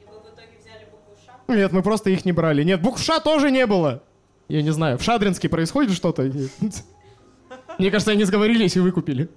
[0.00, 1.54] И вы в итоге взяли букву Ш.
[1.54, 2.64] Нет, мы просто их не брали.
[2.64, 4.02] Нет, букв Ш тоже не было.
[4.48, 6.22] Я не знаю, в Шадринске происходит что-то?
[7.78, 9.28] Мне кажется, они сговорились и выкупили.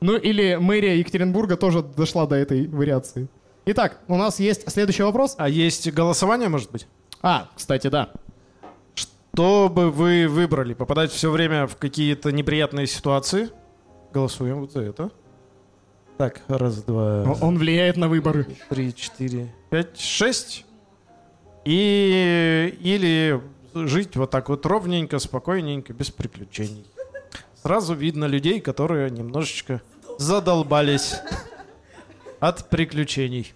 [0.00, 3.28] Ну или мэрия Екатеринбурга тоже дошла до этой вариации.
[3.66, 5.34] Итак, у нас есть следующий вопрос.
[5.36, 6.86] А есть голосование, может быть?
[7.20, 8.08] А, кстати, да.
[8.94, 10.72] Что бы вы выбрали?
[10.72, 13.50] Попадать все время в какие-то неприятные ситуации?
[14.10, 15.10] Голосуем вот за это.
[16.20, 18.46] Так, раз, два, Он влияет на выборы.
[18.68, 20.66] три, четыре, пять, шесть.
[21.64, 22.76] И...
[22.82, 23.40] Или
[23.72, 26.84] жить вот так вот ровненько, спокойненько, без приключений.
[27.62, 29.80] Сразу видно людей, которые немножечко
[30.18, 31.14] задолбались
[32.38, 33.54] от приключений.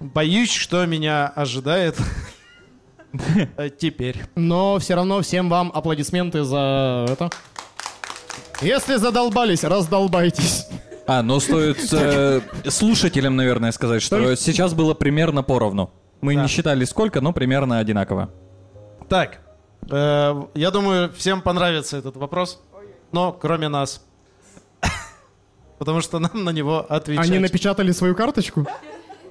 [0.00, 1.98] Боюсь, что меня ожидает
[3.78, 4.22] теперь.
[4.36, 7.28] Но все равно всем вам аплодисменты за это.
[8.62, 10.66] Если задолбались, раздолбайтесь.
[11.06, 15.90] А, но стоит э, слушателям, наверное, сказать, что Только- сейчас было примерно поровну.
[16.20, 16.42] Мы Да.
[16.42, 18.30] не считали сколько, но примерно одинаково.
[19.08, 19.38] Так,
[19.90, 22.62] э, я думаю, всем понравится этот вопрос,
[23.10, 24.04] но кроме нас.
[25.78, 27.26] Потому что нам на него отвечать.
[27.26, 28.64] Они напечатали свою карточку.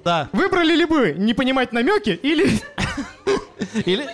[0.04, 0.28] Да.
[0.34, 2.60] Выбрали ли бы не понимать намеки или,
[3.86, 4.06] Или,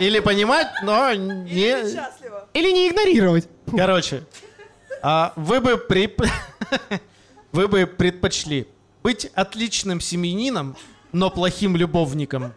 [0.00, 1.70] или понимать, но не...
[1.84, 2.46] счастливо.
[2.52, 3.48] или не игнорировать?
[3.74, 4.24] Короче,
[5.08, 6.12] а вы бы при...
[7.52, 8.66] вы бы предпочли
[9.04, 10.76] быть отличным семьянином,
[11.12, 12.52] но плохим любовником?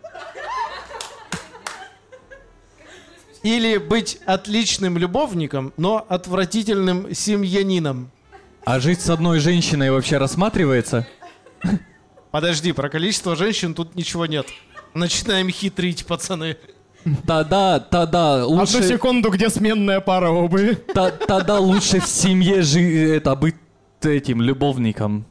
[3.44, 8.10] Или быть отличным любовником, но отвратительным семьянином?
[8.66, 11.08] А жить с одной женщиной вообще рассматривается?
[12.32, 14.48] Подожди, про количество женщин тут ничего нет.
[14.96, 16.58] Начинаем хитрить, пацаны.
[17.26, 20.76] Тогда, тогда Одну лучше, секунду, где сменная пара обуви.
[20.94, 23.56] та- тогда лучше в семье жи- это быть
[24.02, 25.26] этим любовником.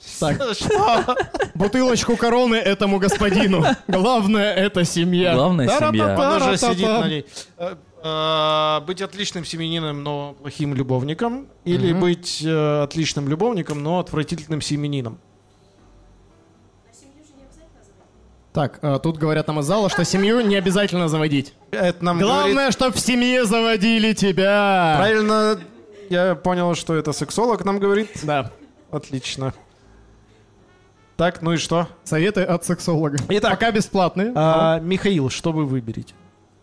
[0.00, 1.16] Что?
[1.54, 3.64] Бутылочку короны этому господину.
[3.86, 5.34] Главное, это семья.
[5.34, 6.16] Главное, семья.
[6.18, 7.26] Он уже сидит на ней.
[7.56, 11.46] Э, э, Быть отличным семьянином, но плохим любовником.
[11.64, 15.18] Или быть э, отличным любовником, но отвратительным семьянином.
[18.52, 21.54] Так, а, тут говорят нам из зала, что семью не обязательно заводить.
[21.70, 24.94] Это нам говорит- Главное, чтоб в семье заводили тебя.
[24.98, 25.58] Правильно,
[26.08, 28.10] я понял, что это сексолог нам говорит.
[28.22, 28.50] Да.
[28.90, 29.52] Отлично.
[31.16, 31.88] Так, ну и что?
[32.04, 33.18] Советы от сексолога.
[33.28, 33.50] Итак.
[33.50, 34.32] Пока бесплатные.
[34.34, 36.14] А, Михаил, что вы выберете?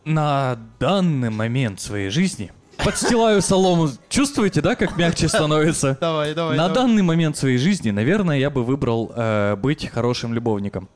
[0.06, 2.52] На данный момент своей жизни
[2.84, 3.90] подстилаю солому.
[4.10, 5.98] Чувствуете, да, как мягче становится?
[6.02, 6.58] Давай, давай.
[6.58, 6.76] На давай.
[6.76, 10.88] данный момент своей жизни, наверное, я бы выбрал э, быть хорошим любовником.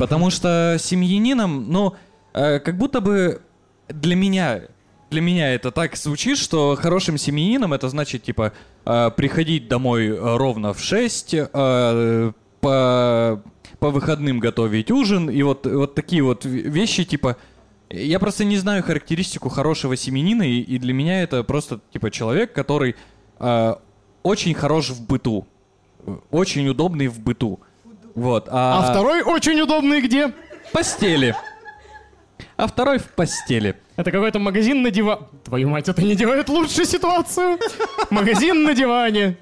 [0.00, 1.94] Потому что семьянином, ну,
[2.32, 3.42] э, как будто бы
[3.88, 4.62] для меня,
[5.10, 8.54] для меня это так звучит, что хорошим семьянином это значит, типа,
[8.86, 12.32] э, приходить домой э, ровно в 6, э,
[12.62, 13.42] по,
[13.78, 17.36] по выходным готовить ужин, и вот, вот такие вот вещи, типа,
[17.90, 22.54] я просто не знаю характеристику хорошего семьянина, и, и для меня это просто, типа, человек,
[22.54, 22.96] который
[23.38, 23.74] э,
[24.22, 25.46] очень хорош в быту.
[26.30, 27.60] Очень удобный в быту.
[28.14, 28.48] Вот.
[28.50, 30.28] А А, второй очень удобный где?
[30.28, 31.34] в постели.
[32.56, 33.76] А второй в постели.
[33.96, 35.22] Это какой-то магазин на диване.
[35.44, 37.58] Твою мать, это не делает лучше ситуацию.
[38.10, 39.36] Магазин на диване.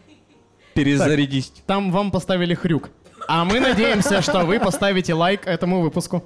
[0.74, 1.52] Перезарядись.
[1.66, 2.90] Там вам поставили хрюк.
[3.26, 6.24] А мы надеемся, что вы поставите лайк этому выпуску.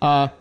[0.00, 0.32] А,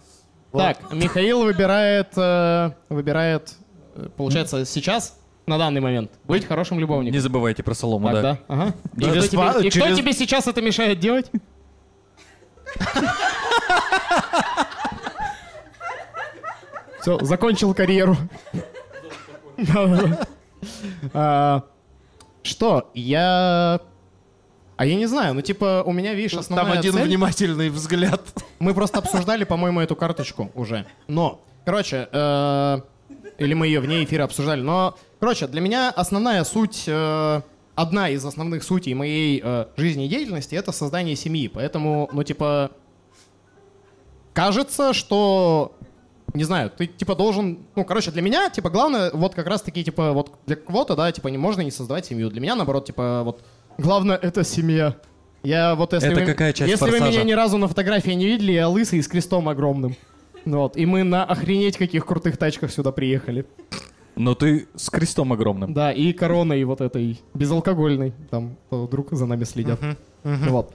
[0.52, 3.54] Так, Михаил выбирает, э, выбирает,
[3.96, 5.18] э, получается, сейчас,
[5.52, 7.14] на данный момент, быть хорошим любовником.
[7.14, 8.22] Не забывайте про солому, Так, да.
[8.22, 8.40] да.
[8.48, 8.74] Ага.
[8.98, 11.30] И, кто тебе, и кто через- тебе сейчас это мешает делать?
[17.02, 18.16] Все, закончил карьеру.
[21.14, 21.64] А,
[22.44, 23.80] Что, я...
[24.78, 28.22] А я не знаю, ну типа у меня, видишь, основная Там один цель- внимательный взгляд.
[28.60, 30.88] Мы просто обсуждали, по-моему, эту карточку уже.
[31.08, 32.82] Но, короче, э,
[33.38, 34.62] или мы ее вне эфира обсуждали.
[34.62, 37.42] Но, короче, для меня основная суть, э,
[37.76, 41.48] одна из основных сутей моей э, жизнедеятельности это создание семьи.
[41.48, 42.72] Поэтому, ну, типа,
[44.34, 45.74] кажется, что
[46.34, 49.84] не знаю, ты типа должен, ну, короче, для меня, типа, главное, вот как раз таки,
[49.84, 52.30] типа, вот для кого-то, да, типа, не можно не создавать семью.
[52.30, 53.44] Для меня, наоборот, типа, вот,
[53.78, 54.96] главное, это семья.
[55.44, 58.26] Я вот если Это вы, какая часть если вы меня ни разу на фотографии не
[58.26, 59.96] видели, я лысый и с крестом огромным.
[60.46, 63.46] Вот, и мы на охренеть каких крутых тачках сюда приехали.
[64.16, 65.74] Но ты с крестом огромным.
[65.74, 69.80] Да, и короной вот этой, безалкогольной, там, вдруг за нами следят.
[70.24, 70.74] Вот.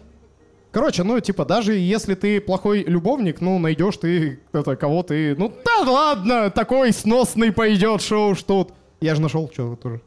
[0.72, 5.34] Короче, ну, типа, даже если ты плохой любовник, ну, найдешь ты это, кого ты...
[5.36, 8.72] Ну, да ладно, такой сносный пойдет, шоу уж тут.
[9.00, 10.00] Я же нашел, что тоже.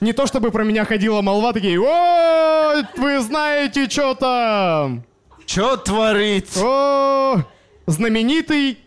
[0.00, 5.04] Не то чтобы про меня ходила молва, такие, о, вы знаете, что там?
[5.46, 6.48] Чё творит?
[6.58, 7.44] О,
[7.86, 8.78] знаменитый...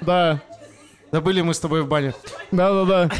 [0.00, 0.40] Да,
[1.12, 2.14] Да были мы с тобой в бане.
[2.52, 3.10] да-да-да.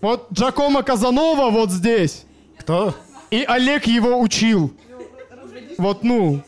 [0.00, 2.24] Вот Джакомо Казанова вот здесь.
[2.58, 2.94] Кто?
[3.30, 4.72] И Олег его учил.
[5.78, 6.42] Вот, ну.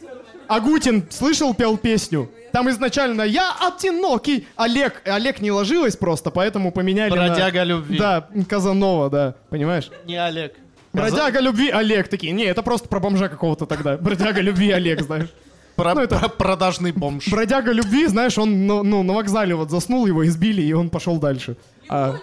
[0.49, 2.31] Агутин слышал, пел песню?
[2.53, 4.47] Там изначально «Я одинокий».
[4.57, 7.97] Олег, Олег не ложилось просто, поэтому поменяли на- Бродяга любви.
[7.99, 9.91] Да, Казанова, да, понимаешь?
[10.05, 10.55] Не Олег.
[10.93, 12.09] Бродяга любви Олег.
[12.09, 13.97] Такие, не, это просто про бомжа какого-то тогда.
[13.97, 15.29] Бродяга любви Олег, знаешь.
[15.77, 17.29] Про- Ну, это- про- продажный бомж.
[17.29, 21.19] Бродяга любви, знаешь, он ну, ну, на вокзале вот заснул, его избили, и он пошел
[21.19, 21.57] дальше.
[21.89, 22.17] А,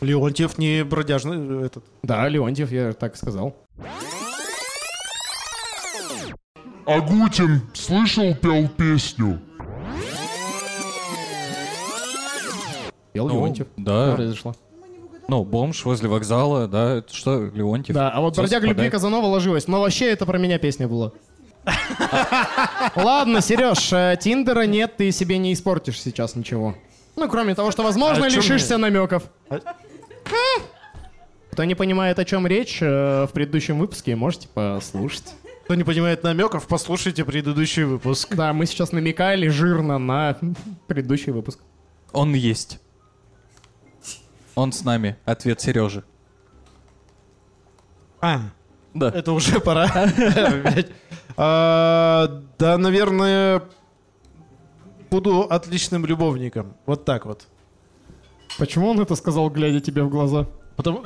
[0.00, 1.84] Леонтьев не бродяжный э, этот.
[2.02, 3.56] да, Леонтьев, я так сказал.
[6.86, 9.40] Агутин слышал, пел песню?
[13.12, 13.66] Пел Ну, Леонтьев.
[13.76, 14.08] да.
[14.08, 14.54] Что произошло?
[15.28, 17.94] Ну, бомж возле вокзала, да, это что, Леонтьев?
[17.94, 18.90] Да, а вот бродяга любви.
[18.90, 19.66] Казанова ложилась.
[19.68, 21.12] Но вообще это про меня песня была.
[22.96, 26.74] Ладно, Сереж, э, Тиндера нет, ты себе не испортишь сейчас ничего.
[27.16, 29.24] Ну, кроме того, что, возможно, А о чём лишишься намеков.
[29.48, 29.60] А-.
[31.52, 35.34] Кто не понимает, о чем речь, э, в предыдущем выпуске можете послушать.
[35.64, 38.34] Кто не понимает намеков, послушайте предыдущий выпуск.
[38.34, 40.36] Да, мы сейчас намекали жирно на
[40.88, 41.60] предыдущий выпуск.
[42.12, 42.80] Он есть.
[44.54, 45.16] Он с нами.
[45.24, 46.04] Ответ Сережи.
[48.20, 48.40] А,
[48.94, 49.08] Да.
[49.10, 49.90] это уже пора.
[51.36, 53.62] А, Да, наверное,
[55.10, 56.74] буду отличным любовником.
[56.86, 57.46] Вот так вот.
[58.58, 60.46] Почему он это сказал, глядя тебе в глаза?
[60.76, 61.04] Потому...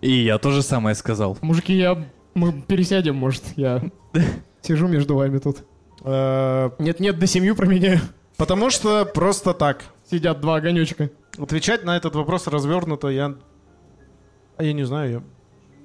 [0.00, 1.38] И я тоже самое сказал.
[1.42, 2.04] Мужики, я...
[2.34, 3.82] Мы пересядем, может, я
[4.62, 5.58] сижу между вами тут.
[6.04, 8.00] Нет-нет, до семью променяю.
[8.38, 9.84] Потому что просто так.
[10.10, 11.10] Сидят два огонечка.
[11.38, 13.34] Отвечать на этот вопрос развернуто я...
[14.56, 15.10] А я не знаю.
[15.12, 15.22] я-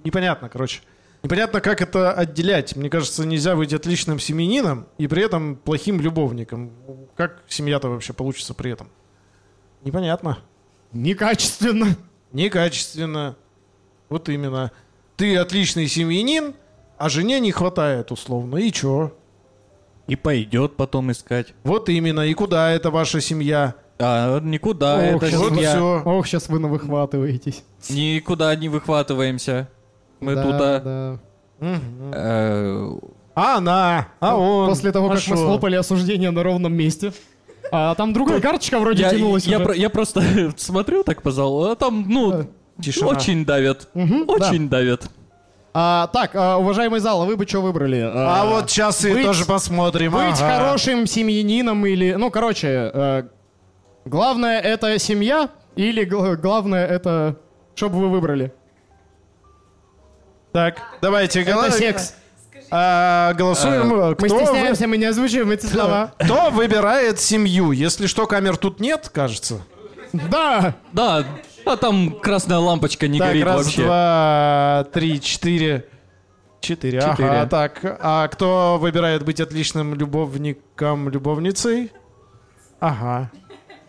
[0.08, 0.80] Непонятно, короче.
[1.22, 2.78] Непонятно, как это отделять.
[2.78, 6.72] Мне кажется, нельзя быть отличным семенином и при этом плохим любовником.
[7.18, 8.88] Как семья-то вообще получится при этом?
[9.84, 10.38] Непонятно.
[10.94, 11.98] Некачественно.
[12.32, 13.36] Некачественно.
[14.08, 14.72] Вот именно.
[15.18, 16.54] Ты отличный семьянин,
[16.98, 18.56] а жене не хватает условно.
[18.58, 19.14] И чё?
[20.08, 21.54] И пойдет потом искать.
[21.66, 22.22] Вот именно.
[22.22, 23.76] И куда это ваша семья?
[24.00, 25.72] А, никуда, Ох, это вы- семья.
[25.74, 26.02] всё.
[26.06, 27.64] Ох, сейчас вы навыхватываетесь.
[27.90, 29.68] Никуда не выхватываемся.
[30.20, 30.80] Мы Да, тут, а,
[31.60, 31.68] да.
[31.68, 32.12] Мгм.
[32.14, 32.90] э,
[33.36, 34.70] А она, а он.
[34.70, 35.38] После того, а как мы шо?
[35.38, 37.14] слопали осуждение на ровном месте.
[37.72, 39.66] А там другая карточка вроде я, тянулась я, уже.
[39.66, 40.22] про- я просто
[40.58, 42.48] смотрю так по залу, а там, ну,
[42.82, 43.08] Тишина.
[43.10, 43.90] очень давят.
[43.94, 45.10] Мгм, Очень давят.
[45.74, 48.00] А, так, а, уважаемый зал, а вы бы что выбрали?
[48.12, 50.12] А вот сейчас и быть- тоже посмотрим.
[50.14, 50.58] Быть ага.
[50.58, 52.14] хорошим семьянином или...
[52.14, 53.24] Ну, короче, э,
[54.06, 57.36] главное это семья или гл- главное это...
[57.76, 58.52] Что бы вы выбрали?
[60.52, 62.16] Так, давайте Это секс.
[62.70, 63.88] А, голосуем.
[63.88, 66.14] Мы кто, стесняемся, мы не озвучиваем эти слова.
[66.20, 67.72] вы- кто выбирает семью?
[67.72, 69.62] Если что, камер тут нет, кажется.
[70.12, 70.76] Да!
[70.92, 71.26] Да,
[71.66, 73.84] а там красная лампочка не так, горит раз, вообще.
[73.84, 75.86] два, три, четыре.
[76.60, 77.00] Четыре.
[77.02, 77.30] Четыре.
[77.30, 77.80] Ага, так.
[78.02, 81.92] А кто выбирает быть отличным любовником, любовницей?
[82.80, 83.32] Ага.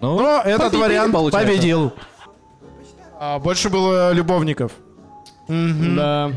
[0.01, 1.49] Ну, Но этот вариант получается.
[1.49, 1.93] победил.
[3.19, 4.73] А, больше было любовников.
[5.49, 6.33] Да.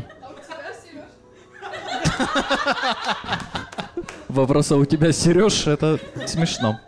[4.28, 6.80] Вопрос, а у тебя, Сереж, это смешно.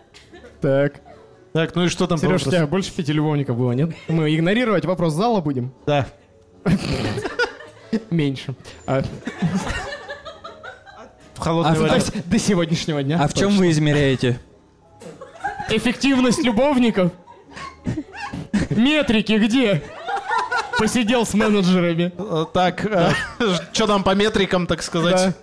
[0.60, 1.00] Так.
[1.52, 2.18] Так, ну и что там?
[2.18, 3.90] Сереж, у тебя больше пяти любовников было, нет?
[4.08, 5.72] Мы игнорировать вопрос зала будем?
[5.86, 6.06] Да.
[8.10, 8.54] Меньше.
[8.86, 9.02] А,
[11.34, 13.18] В холодный А до сегодняшнего дня.
[13.20, 14.40] А в чем вы измеряете?
[15.68, 17.12] Эффективность любовников?
[18.70, 19.82] Метрики где?
[20.78, 22.12] Посидел с менеджерами.
[22.18, 22.86] Э, Так,
[23.72, 25.34] что там по метрикам, так сказать?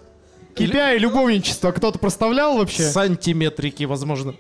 [0.56, 2.84] KPI любовничество кто-то проставлял вообще?
[2.84, 4.36] Сантиметрики, возможно.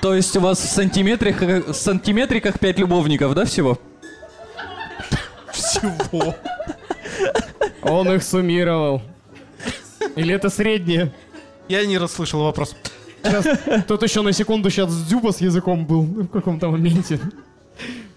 [0.00, 3.78] То есть у вас в сантиметриках, в сантиметриках 5 любовников, да, всего?
[5.52, 6.34] Всего.
[7.82, 9.02] Он их суммировал.
[10.16, 11.12] Или это среднее?
[11.68, 12.74] Я не расслышал вопрос.
[13.22, 13.46] Сейчас,
[13.86, 17.20] тут еще на секунду сейчас Дзюба с языком был в каком-то моменте.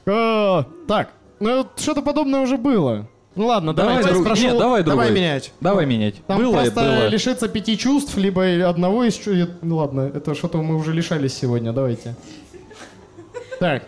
[0.05, 3.07] А, так, ну что-то подобное уже было.
[3.35, 4.43] Ну ладно, давай, Давай, друг- спрошу.
[4.43, 5.05] Нет, давай другой.
[5.05, 5.51] Давай менять.
[5.59, 6.23] Давай менять.
[6.27, 7.07] Там было просто было.
[7.07, 9.55] лишиться пяти чувств, либо одного из чувств.
[9.63, 12.15] Ну ладно, это что-то мы уже лишались сегодня, давайте.
[13.59, 13.83] Так,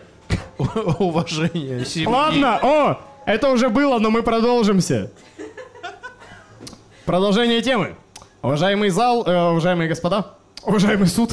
[0.98, 1.84] Уважение.
[1.84, 2.06] семьи.
[2.08, 2.98] ладно, о!
[3.24, 5.10] Это уже было, но мы продолжимся.
[7.04, 7.94] Продолжение темы.
[8.42, 11.32] Уважаемый зал, э, уважаемые господа, уважаемый суд,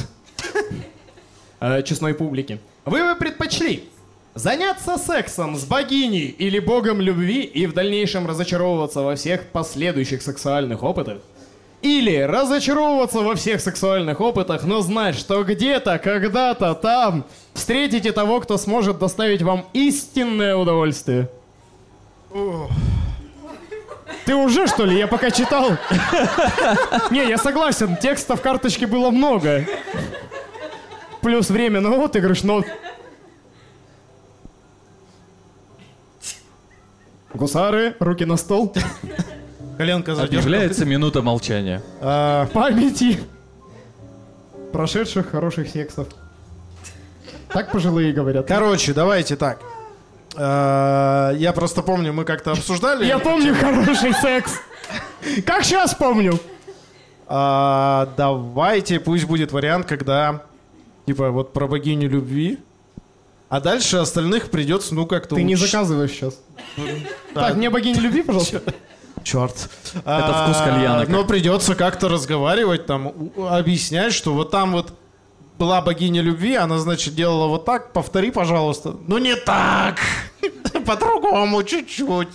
[1.60, 2.60] э, честной публики.
[2.86, 3.90] Вы бы предпочли
[4.36, 10.84] заняться сексом с богиней или богом любви и в дальнейшем разочаровываться во всех последующих сексуальных
[10.84, 11.20] опытах?
[11.82, 18.58] Или разочаровываться во всех сексуальных опытах, но знать, что где-то, когда-то там встретите того, кто
[18.58, 21.30] сможет доставить вам истинное удовольствие?
[24.26, 24.98] Ты уже, что ли?
[24.98, 25.72] Я пока читал.
[27.12, 29.66] Не, я согласен, текста в карточке было много.
[31.22, 32.64] Плюс время на отыгрыш, но...
[37.34, 38.74] Гусары, руки на стол.
[39.78, 40.38] Коленка задержка.
[40.40, 41.82] Объявляется минута молчания.
[42.00, 43.20] А, Памяти
[44.72, 46.08] прошедших хороших сексов.
[47.50, 48.48] Так пожилые говорят.
[48.48, 49.60] Короче, давайте так.
[50.36, 53.06] А, Я просто помню, мы как-то обсуждали.
[53.06, 54.60] Я помню хороший секс.
[55.46, 56.40] Как сейчас помню.
[57.28, 60.44] А, Давайте, пусть будет вариант, когда
[61.08, 62.60] типа вот про богиню любви.
[63.54, 65.36] А дальше остальных придется, ну как-то...
[65.36, 66.40] Ты не уч- заказываешь сейчас.
[67.36, 68.64] Так, мне богиня любви, пожалуйста.
[69.24, 69.70] Черт.
[69.94, 74.96] Это вкус кальяна Но придется как-то разговаривать, там, объяснять, что вот там вот
[75.60, 78.96] была богиня любви, она, значит, делала вот так, повтори, пожалуйста.
[79.08, 80.00] Ну не так!
[80.88, 82.30] По-другому, чуть-чуть.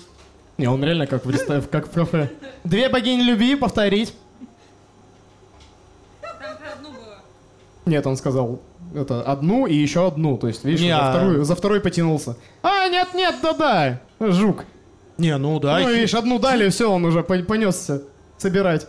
[0.57, 2.31] Не, он реально как в, реста- как в кафе.
[2.63, 4.15] Две богини любви повторить.
[7.87, 8.61] Нет, он сказал
[8.95, 10.37] это одну и еще одну.
[10.39, 12.37] То есть, видишь, Не, за, а- вторую, за второй потянулся.
[12.63, 14.65] А, нет, нет, да-да, жук.
[15.19, 15.79] Не, ну да.
[15.81, 18.03] Ну, видишь, одну дали, все, он уже по- понесся
[18.37, 18.87] собирать.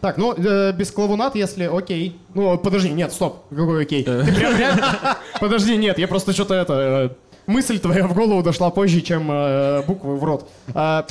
[0.00, 2.18] Так, ну, э, без клавунат, если окей.
[2.34, 4.02] Ну, подожди, нет, стоп, какой окей?
[4.02, 7.16] Ты прям реально- Подожди, нет, я просто что-то это...
[7.46, 10.48] Мысль твоя в голову дошла позже, чем э, буквы в рот.
[10.74, 11.06] А,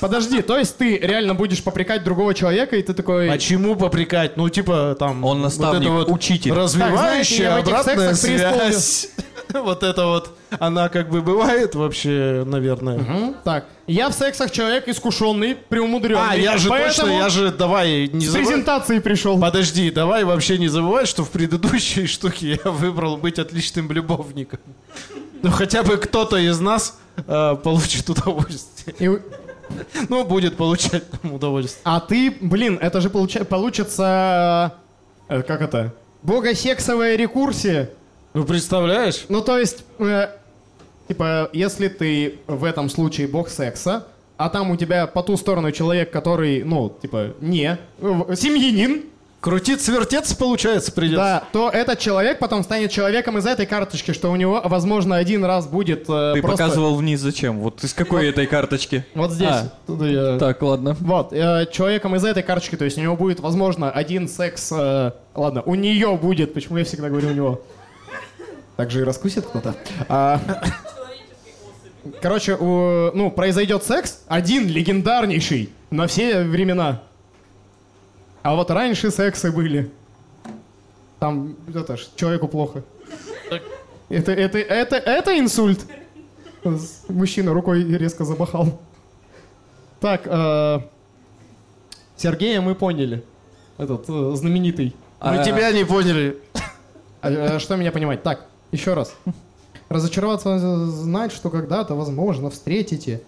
[0.00, 3.30] подожди, то есть ты реально будешь попрекать другого человека, и ты такой...
[3.30, 4.36] А чему попрекать?
[4.36, 5.24] Ну, типа, там...
[5.24, 6.52] Он вот наставник, это вот учитель.
[6.52, 9.08] Развивающая Так, знаете, я в этих обратная связь.
[9.52, 13.34] Вот это вот, она как бы бывает вообще, наверное.
[13.44, 16.30] Так, я в сексах человек искушенный, преумудренный.
[16.30, 18.46] А, я же поэтому точно, я же, давай, не с забывай.
[18.46, 19.40] презентацией пришел.
[19.40, 24.58] Подожди, давай вообще не забывай, что в предыдущей штуке я выбрал быть отличным любовником.
[25.42, 28.94] Ну, хотя бы кто-то из нас э, получит удовольствие.
[28.98, 29.20] И-
[30.08, 31.80] Ну, будет получать там удовольствие.
[31.84, 34.74] А ты, блин, это же получа- получится...
[35.28, 35.92] э, как это?
[36.22, 37.90] Богосексовая рекурсия.
[38.34, 39.24] Ну, представляешь?
[39.28, 40.28] Ну, то есть, э,
[41.08, 44.06] типа, если ты в этом случае бог секса,
[44.36, 49.04] а там у тебя по ту сторону человек, который, ну, типа, не, семьянин,
[49.46, 51.16] Крутиться, вертеться, получается, придется.
[51.22, 55.44] да, то этот человек потом станет человеком из этой карточки, что у него, возможно, один
[55.44, 56.64] раз будет э, Ты просто...
[56.64, 57.60] показывал вниз зачем?
[57.60, 59.06] Вот из какой этой карточки?
[59.14, 59.48] Вот здесь.
[59.48, 60.96] А, Тут я- Так, ладно.
[60.98, 64.72] Вот, э, человеком из этой карточки, то есть у него будет, возможно, один секс...
[64.72, 67.62] э, ладно, у нее будет, почему я всегда говорю у него?
[68.76, 69.76] Так же и раскусит кто-то.
[70.08, 70.40] А,
[72.20, 77.02] короче, у- ну, произойдет секс, один легендарнейший на все времена.
[78.46, 79.90] А вот раньше сексы были.
[81.18, 82.84] Там, это ж, человеку плохо.
[84.08, 85.84] Это, это, это, это инсульт.
[87.08, 88.80] Мужчина рукой резко замахал.
[89.98, 90.78] Так, э,
[92.16, 93.24] Сергея мы поняли.
[93.78, 94.94] Этот э, знаменитый.
[95.20, 96.38] Мы А, тебя не поняли.
[97.22, 98.22] А, э, что меня понимать?
[98.22, 99.12] Так, еще раз.
[99.88, 103.22] Разочароваться знать, что когда-то, возможно, встретите.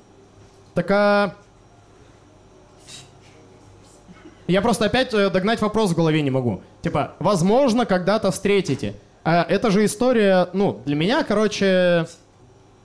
[0.75, 1.35] Так а...
[4.49, 6.63] Я просто опять э, догнать вопрос в голове не могу.
[6.83, 8.95] Типа, возможно, когда-то встретите.
[9.23, 12.07] А это же история, ну, для меня, короче,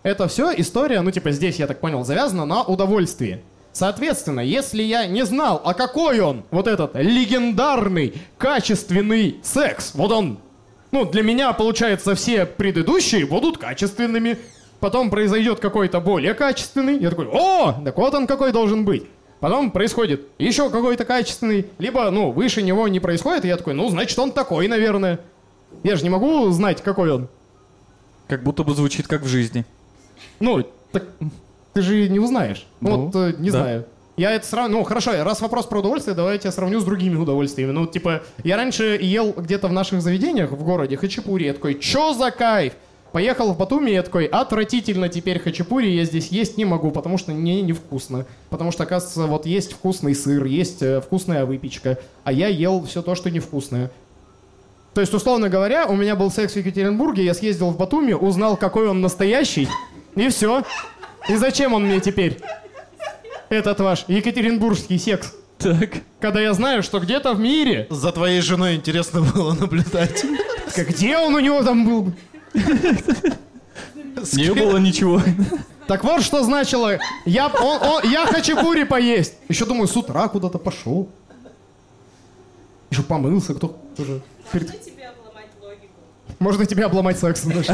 [0.04, 3.42] это все история, ну, типа, здесь, я так понял, завязана на удовольствии.
[3.72, 10.40] Соответственно, если я не знал, а какой он, вот этот легендарный, качественный секс, вот он,
[10.92, 14.38] ну, для меня, получается, все предыдущие будут качественными,
[14.82, 19.06] потом произойдет какой-то более качественный, я такой, о, так вот он какой должен быть.
[19.44, 23.90] Потом происходит еще какой-то качественный, либо, ну, выше него не происходит, и я такой, ну,
[23.90, 25.20] значит, он такой, наверное.
[25.84, 27.28] Я же не могу знать, какой он.
[28.30, 29.66] Как будто бы звучит как в жизни.
[30.40, 31.04] Ну, так
[31.74, 32.66] ты же не узнаешь.
[32.80, 33.60] Ну, вот, э, не да.
[33.60, 33.86] знаю.
[34.16, 34.78] Я это сравню...
[34.78, 37.72] Ну, хорошо, раз вопрос про удовольствие, давайте я сравню с другими удовольствиями.
[37.72, 41.48] Ну, типа, я раньше ел где-то в наших заведениях в городе хачапури.
[41.48, 42.76] Я такой, чё за кайф?
[43.14, 47.32] Поехал в Батуми, я такой, отвратительно теперь хачапури я здесь есть не могу, потому что
[47.32, 48.26] мне невкусно.
[48.50, 53.04] Потому что, оказывается, вот есть вкусный сыр, есть э, вкусная выпечка, а я ел все
[53.04, 53.92] то, что невкусное.
[54.96, 58.58] То есть, условно говоря, у меня был секс в Екатеринбурге, я съездил в Батуми, узнал,
[58.58, 59.68] какой он настоящий,
[60.16, 60.64] и все.
[61.30, 62.40] И зачем он мне теперь?
[63.50, 65.36] Этот ваш екатеринбургский секс.
[65.60, 65.98] Так.
[66.20, 67.86] Когда я знаю, что где-то в мире...
[67.92, 70.26] За твоей женой интересно было наблюдать.
[70.76, 72.12] Как где он у него там был?
[74.34, 75.22] Не было ничего.
[75.88, 79.36] Так вот, что значило, я, он, он- я хачапури поесть.
[79.50, 81.10] Еще думаю, с утра куда-то пошел.
[82.90, 84.22] Еще помылся, кто тоже.
[84.52, 86.00] перед- Можно тебе обломать логику?
[86.40, 87.52] Можно тебя обломать сексом.
[87.52, 87.74] даже.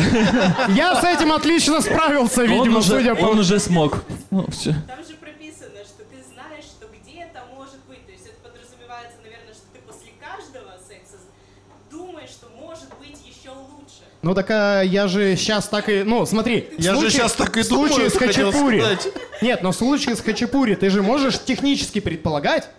[0.70, 3.26] Я с этим отлично справился, видимо, уже, судя по...
[3.26, 4.04] он уже смог.
[4.32, 4.72] Ну, всё.
[4.88, 8.04] Там же прописано, что ты знаешь, что где-то может быть.
[8.08, 11.18] То есть это подразумевается, наверное, что ты после каждого секса
[11.92, 14.09] думаешь, что может быть еще лучше.
[14.22, 16.04] Ну так а, я же сейчас так и...
[16.04, 16.70] Ну, смотри.
[16.78, 18.84] Я же случае- сейчас так и думаю, с хачапури.
[19.42, 22.70] Нет, но в случае с хачапури ты же можешь технически предполагать,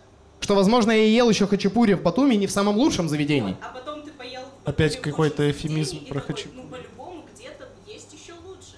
[0.40, 3.56] что, возможно, я ел еще хачапури в Батуми не в самом лучшем заведении.
[3.62, 4.42] А потом ты поел...
[4.66, 6.56] Опять какой-то эфемизм про хачапури.
[6.56, 8.76] Ну, по-любому, где-то есть еще лучше.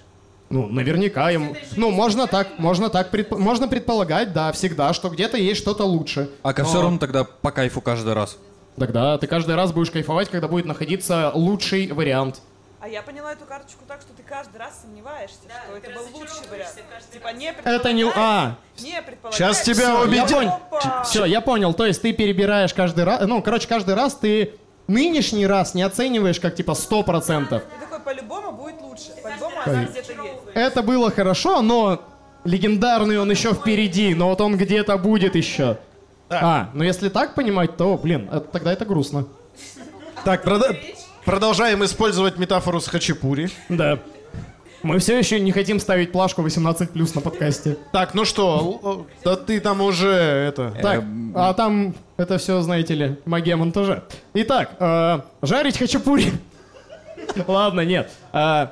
[0.49, 1.57] Ну, наверняка ему...
[1.75, 6.29] Ну, можно так, можно так, предп- можно предполагать, да, всегда, что где-то есть что-то лучше.
[6.43, 8.37] А ко все равно тогда по кайфу каждый раз.
[8.77, 12.41] Тогда ты каждый раз будешь кайфовать, когда будет находиться лучший вариант.
[12.83, 16.19] А я поняла эту карточку так, что ты каждый раз сомневаешься, Да, что это был
[16.19, 16.75] лучший вариант.
[17.13, 18.03] Типа не Это не...
[18.13, 19.37] А, Не предполагаешь.
[19.37, 20.01] Сейчас тебя.
[20.53, 21.03] Опа!
[21.05, 21.73] Все, я понял.
[21.73, 23.25] То есть ты перебираешь каждый раз...
[23.25, 24.55] Ну, короче, каждый раз ты
[24.89, 27.47] нынешний раз не оцениваешь как, типа, 100%.
[27.47, 29.11] Ты такой, по-любому будет лучше.
[29.23, 30.41] По-любому она где-то есть.
[30.53, 32.01] Это было хорошо, но
[32.43, 35.77] легендарный он еще впереди, но вот он где-то будет еще.
[36.29, 39.25] А, ну если так понимать, то, блин, это- тогда это грустно.
[40.25, 40.75] Так, прода-
[41.25, 43.49] продолжаем использовать метафору с хачапури.
[43.69, 43.99] Да.
[44.81, 47.77] Мы все еще не хотим ставить плашку 18 на подкасте.
[47.93, 50.73] Так, ну что, да ты там уже это...
[50.81, 51.03] Так,
[51.35, 54.03] а там это все, знаете ли, магия монтажа.
[54.33, 56.33] Итак, э, жарить хачапури.
[57.47, 58.11] Ладно, нет.
[58.33, 58.67] Э,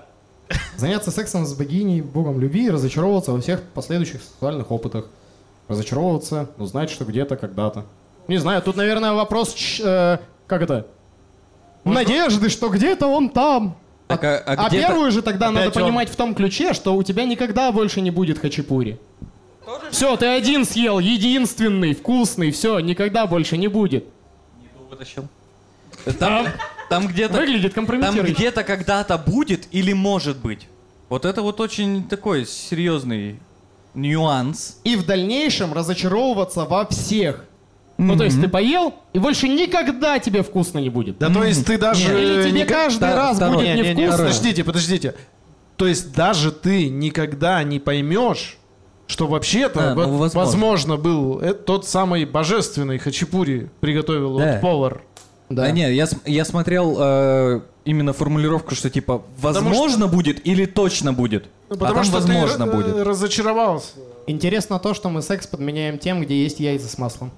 [0.76, 5.06] заняться сексом с богиней, богом любви, и разочаровываться во всех последующих сексуальных опытах.
[5.70, 7.86] Разочаровываться, узнать, что где-то, когда-то.
[8.28, 10.88] Не знаю, тут, наверное, вопрос, ч- э, как это?
[11.84, 13.76] Надежды, что где-то он там.
[14.08, 15.72] Так, а, а А первую же тогда надо он.
[15.74, 19.00] понимать в том ключе, что у тебя никогда больше не будет хачапури.
[19.66, 24.06] Тоже Все, ты один съел, единственный, вкусный, все, никогда больше не будет.
[24.90, 25.28] вытащил.
[26.20, 26.48] Там,
[26.90, 27.38] там где-то...
[27.38, 28.34] Выглядит Там компрометирующе.
[28.34, 30.68] где-то когда-то будет или может быть.
[31.10, 33.40] Вот это вот очень такой серьезный
[33.94, 34.80] нюанс.
[34.84, 37.46] И в дальнейшем разочаровываться во всех.
[38.02, 41.18] Ну, то есть ты поел, и больше никогда тебе вкусно не будет.
[41.20, 42.02] Да то есть ты даже...
[42.20, 44.18] Или тебе каждый раз будет Не, не, не, невкусно.
[44.26, 45.16] подождите, подождите.
[45.78, 48.58] То есть даже ты никогда не поймешь,
[49.08, 50.40] что вообще-то А, ну, возможно.
[50.40, 50.98] возможно.
[50.98, 54.54] был э, тот самый божественный хачапури приготовил Да.
[54.54, 55.02] вот повар.
[55.50, 55.64] Да.
[55.64, 61.46] А не, я, я смотрел э, именно формулировку, что типа возможно будет или точно будет.
[61.70, 63.08] Ну, а потому там что возможно ты э, будет.
[63.08, 63.94] разочаровался.
[64.28, 67.32] Интересно то, что мы секс подменяем тем, где есть яйца с маслом.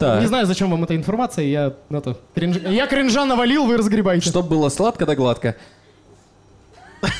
[0.00, 0.20] Так.
[0.22, 4.30] Не знаю, зачем вам эта информация, я это, кринж- я кринжа навалил, вы разгребайте.
[4.30, 5.56] Чтоб было сладко да гладко.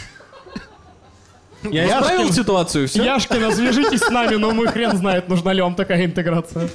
[1.63, 2.01] Я Яшкин.
[2.03, 3.05] исправил ситуацию, все?
[3.05, 6.71] Яшкина, свяжитесь с нами, но мы хрен знает, нужна ли вам такая интеграция.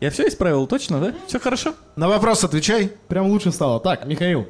[0.00, 1.12] Я все исправил, точно, да?
[1.26, 1.74] Все хорошо?
[1.96, 2.90] На вопрос отвечай.
[3.08, 3.80] Прям лучше стало.
[3.80, 4.48] Так, Михаил,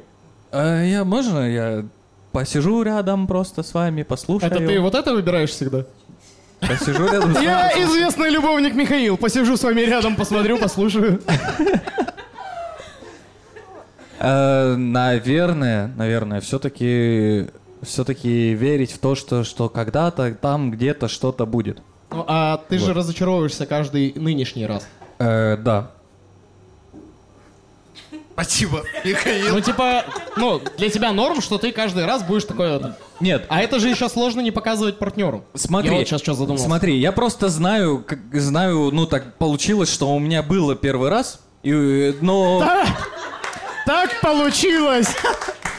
[0.51, 1.85] А, я, можно я
[2.31, 4.49] посижу рядом просто с вами, послушаю?
[4.49, 5.83] это ты вот это выбираешь всегда?
[6.59, 9.17] Посижу рядом с Я известный любовник Михаил.
[9.17, 11.21] Посижу с вами рядом, посмотрю, послушаю.
[14.21, 17.47] Э, наверное, наверное, все-таки
[17.81, 21.81] все-таки верить в то, что, что когда-то там где-то что-то будет.
[22.11, 24.85] Ну, а ты же разочаровываешься каждый нынешний раз.
[25.19, 25.91] Э, да.
[28.39, 29.53] Спасибо, Михаил.
[29.53, 30.05] Ну, типа,
[30.37, 32.93] ну, для тебя норм, что ты каждый раз будешь такой вот.
[33.19, 35.43] Нет, А это же еще сложно не показывать партнеру.
[35.55, 36.63] Смотри, Я вот сейчас что задумался.
[36.63, 41.41] смотри, я просто знаю, как, знаю, ну так получилось, что у меня было первый раз,
[41.63, 42.85] и, но А,
[43.85, 45.09] так получилось!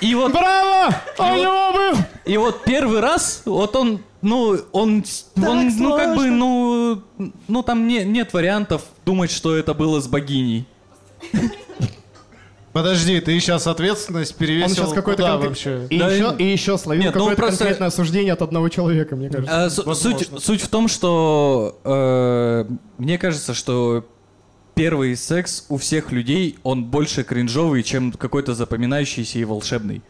[0.02, 0.94] и вот Браво!
[1.18, 1.98] У него был!
[2.26, 5.02] и вот первый раз, вот он, ну он,
[5.42, 7.02] он ну как бы, ну,
[7.48, 10.66] ну там не, нет вариантов думать, что это было с богиней.
[12.72, 15.86] Подожди, ты сейчас ответственность перевесил Он сейчас какой-то куда конкрет- вообще?
[15.90, 18.68] И, Да, еще, и- и еще словил Нет, ну, какое-то просто- конкретное суждение от одного
[18.68, 19.64] человека, мне кажется.
[19.64, 22.64] А, с- суть, суть в том, что э,
[22.98, 24.06] мне кажется, что
[24.76, 30.02] первый секс у всех людей, он больше кринжовый, чем какой-то запоминающийся и волшебный.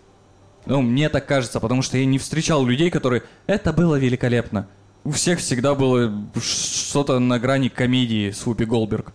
[0.67, 4.69] Ну, мне так кажется, потому что я не встречал людей, которые «это было великолепно».
[5.03, 6.13] У всех всегда было
[6.45, 9.13] что-то на грани комедии с Вупи Голберг.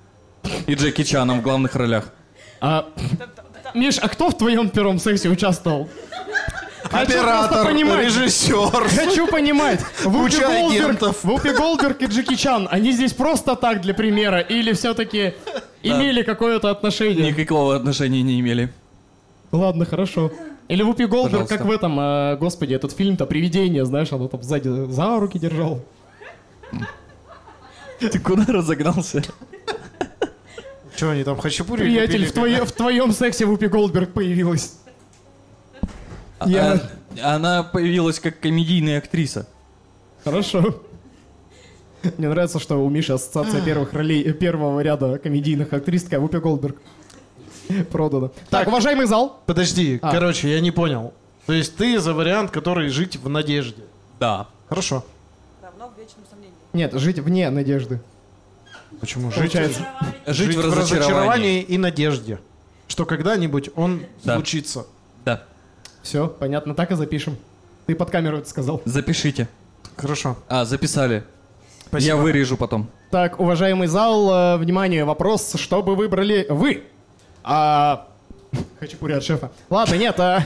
[0.66, 2.12] И Джеки Чаном в главных ролях.
[2.62, 2.88] А,
[3.74, 5.90] Миш, а кто в твоем первом сексе участвовал?
[6.92, 8.88] Оператор, режиссер.
[8.90, 11.24] Хочу понимать, Вупи Голдберг, агентов.
[11.24, 15.34] Вупи Голдберг и Джеки Чан, они здесь просто так для примера или все-таки
[15.84, 17.32] имели какое-то отношение?
[17.32, 18.72] Никакого отношения не имели.
[19.52, 20.32] Ладно, хорошо.
[20.68, 21.58] Или Вупи Голдберг, Пожалуйста.
[21.58, 25.82] как в этом, э, господи, этот фильм-то «Привидение», знаешь, оно там сзади за руки держал.
[28.00, 29.24] Ты куда разогнался?
[30.96, 34.76] Что они там, хачапури Приятель, в, твое- в твоем сексе Вупи Голдберг появилась.
[36.46, 36.82] Я-
[37.22, 39.48] А- Она появилась как комедийная актриса.
[40.24, 40.82] Хорошо.
[42.18, 46.78] Мне нравится, что у Миши ассоциация первых ролей, первого ряда комедийных актрис такая Вупи Голдберг.
[47.92, 48.32] Продано.
[48.50, 49.42] Так, уважаемый зал.
[49.48, 50.12] Подожди, А.
[50.12, 51.14] короче, я не понял.
[51.48, 53.82] То есть ты за вариант, который жить в надежде.
[54.20, 54.48] Да.
[54.70, 55.04] Хорошо.
[55.64, 56.54] Равно в вечном сомнении.
[56.74, 58.00] Нет, жить вне надежды.
[59.00, 59.32] Почему?
[59.32, 59.54] Жить.
[59.54, 59.78] Жить,
[60.28, 61.62] жить в разочаровании.
[61.62, 62.40] и надежде.
[62.88, 64.36] Что когда-нибудь он Да.
[64.36, 64.86] случится.
[65.26, 65.44] Да.
[66.02, 67.38] Все, понятно, так и запишем.
[67.88, 68.82] Ты под камеру это сказал.
[68.86, 69.48] Запишите.
[69.96, 70.38] Хорошо.
[70.48, 71.24] А, записали.
[71.88, 72.08] Спасибо.
[72.08, 72.90] Я вырежу потом.
[73.12, 76.84] Так, уважаемый зал, э, внимание, вопрос, что бы выбрали вы?
[77.44, 78.08] А...
[78.80, 79.52] Хочу от шефа.
[79.70, 80.44] Ладно, нет, а...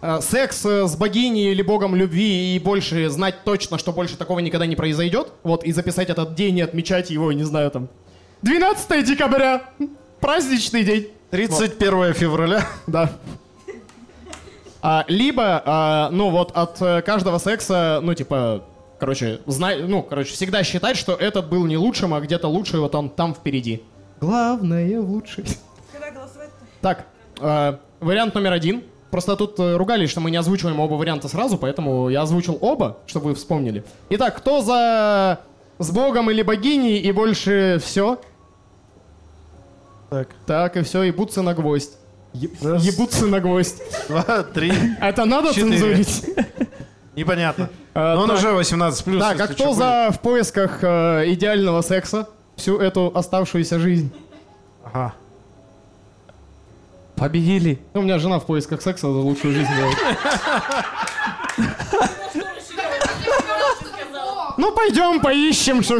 [0.00, 4.38] а, Секс э, с богиней или богом любви и больше знать точно, что больше такого
[4.38, 5.32] никогда не произойдет.
[5.42, 7.88] Вот, и записать этот день и отмечать его, не знаю, там...
[8.42, 9.70] 12 декабря!
[10.20, 11.08] Праздничный день!
[11.30, 12.66] 31 февраля.
[12.86, 13.10] Да.
[14.80, 18.62] А, либо, а, ну вот от э, каждого секса, ну типа,
[19.00, 22.94] короче, знай, ну, короче, всегда считать, что этот был не лучшим, а где-то лучший, вот
[22.94, 23.82] он там впереди.
[24.20, 25.44] Главное лучший.
[25.92, 26.64] Когда голосовать-то?
[26.80, 27.06] Так,
[27.40, 28.84] э, вариант номер один.
[29.10, 32.98] Просто тут э, ругались, что мы не озвучиваем оба варианта сразу, поэтому я озвучил оба,
[33.06, 33.82] чтобы вы вспомнили.
[34.10, 35.40] Итак, кто за
[35.78, 38.18] с богом или богиней и больше все?
[40.10, 41.96] Так, Так, и все, ебутся на гвоздь.
[42.62, 43.80] раз, Ебутся на гвоздь.
[44.08, 44.72] два, три.
[45.00, 45.70] Это надо Четыре.
[45.78, 46.24] цензурить?
[47.16, 47.68] Непонятно.
[47.94, 48.38] А, Но он так.
[48.38, 49.22] уже 18 плюс.
[49.22, 54.12] Так, а кто за в поисках э, идеального секса всю эту оставшуюся жизнь?
[54.84, 55.14] Ага.
[57.18, 57.78] Победили.
[57.94, 59.96] Ну, у меня жена в поисках секса за лучшую жизнь делает.
[64.56, 65.98] Ну, пойдем, поищем, что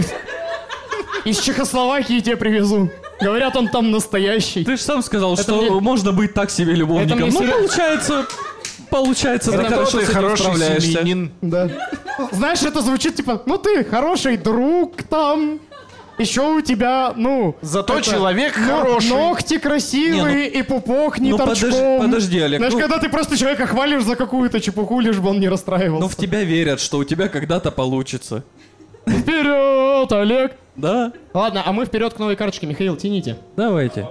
[1.25, 2.91] Из Чехословакии тебе привезу.
[3.21, 4.65] Говорят, он там настоящий.
[4.65, 7.19] Ты же сам сказал, Это что мне- можно быть так себе любовником.
[7.19, 8.27] Это Ну, получается,
[8.91, 10.81] получается, ты Зато хорошо ты хороший справляешься.
[10.93, 11.33] семьянин.
[11.43, 11.69] Да.
[12.33, 15.61] Знаешь, это звучит типа, ну ты хороший друг там.
[16.19, 17.55] Еще у тебя, ну...
[17.63, 19.09] Зато это, человек но- хороший.
[19.11, 21.71] Ногти красивые и пупок не ну, торчком.
[21.71, 25.31] подожди- подожди, Олег, Знаешь, ну- когда ты просто человека хвалишь за какую-то чепуху, лишь бы
[25.31, 26.03] он не расстраивался.
[26.03, 28.43] Ну, в тебя верят, что у тебя когда-то получится.
[29.07, 30.57] Вперед, Олег!
[30.77, 32.67] Да, Ладно, а мы вперед к новой карточке.
[32.67, 33.37] Михаил, тяните.
[33.57, 34.07] давайте.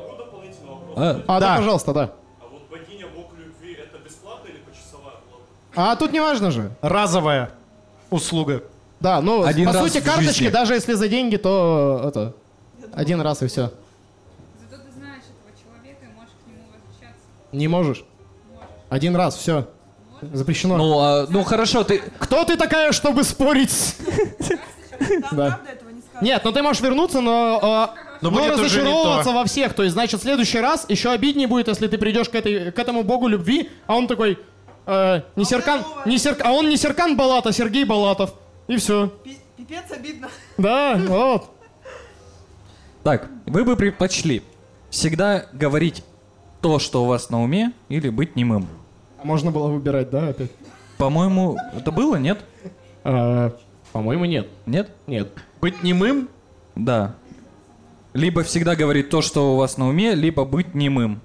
[0.96, 1.58] А, А, да, Да.
[1.58, 2.12] пожалуйста, да.
[2.42, 5.44] А вот богиня Бог любви это бесплатно или почасовая оплата?
[5.76, 6.72] А тут не важно же.
[6.82, 7.52] Разовая
[8.10, 8.64] услуга.
[9.00, 10.50] Да, ну, Один по раз сути, в карточки, жизни.
[10.50, 12.34] даже если за деньги, то это...
[12.94, 13.72] Один раз и все.
[14.70, 17.26] Зато ты знаешь этого человека и можешь к нему возвращаться.
[17.52, 18.04] Не можешь?
[18.90, 19.68] Один раз, все.
[20.34, 20.78] Запрещено.
[20.78, 22.02] ну, а, ну хорошо, ты...
[22.18, 23.96] Кто ты такая, чтобы спорить?
[24.98, 25.28] Там Да.
[25.30, 26.22] правда этого не скажешь.
[26.22, 29.74] Нет, ну ты можешь вернуться, но, а, Но но будет уже не разочаровываться во всех.
[29.74, 32.80] То есть, значит, в следующий раз еще обиднее будет, если ты придешь к, этой, к
[32.80, 34.40] этому богу любви, а он такой,
[34.88, 38.34] э, не Серкан, не Серк, а он не Серкан Балат, а Сергей Балатов.
[38.68, 39.08] И все.
[39.24, 40.30] Пи- Пипец обидно.
[40.58, 41.50] Да, вот.
[43.04, 44.44] Так, вы бы предпочли
[44.90, 46.04] всегда говорить
[46.62, 48.68] то, что у вас на уме, или быть немым?
[49.24, 50.52] Можно было выбирать, да, опять?
[50.98, 52.44] По-моему, это было, нет?
[53.04, 53.56] А,
[53.94, 54.48] по-моему, нет.
[54.66, 54.92] Нет?
[55.06, 55.32] Нет.
[55.62, 56.30] Быть немым?
[56.76, 57.16] Да.
[58.14, 61.22] Либо всегда говорить то, что у вас на уме, либо быть немым.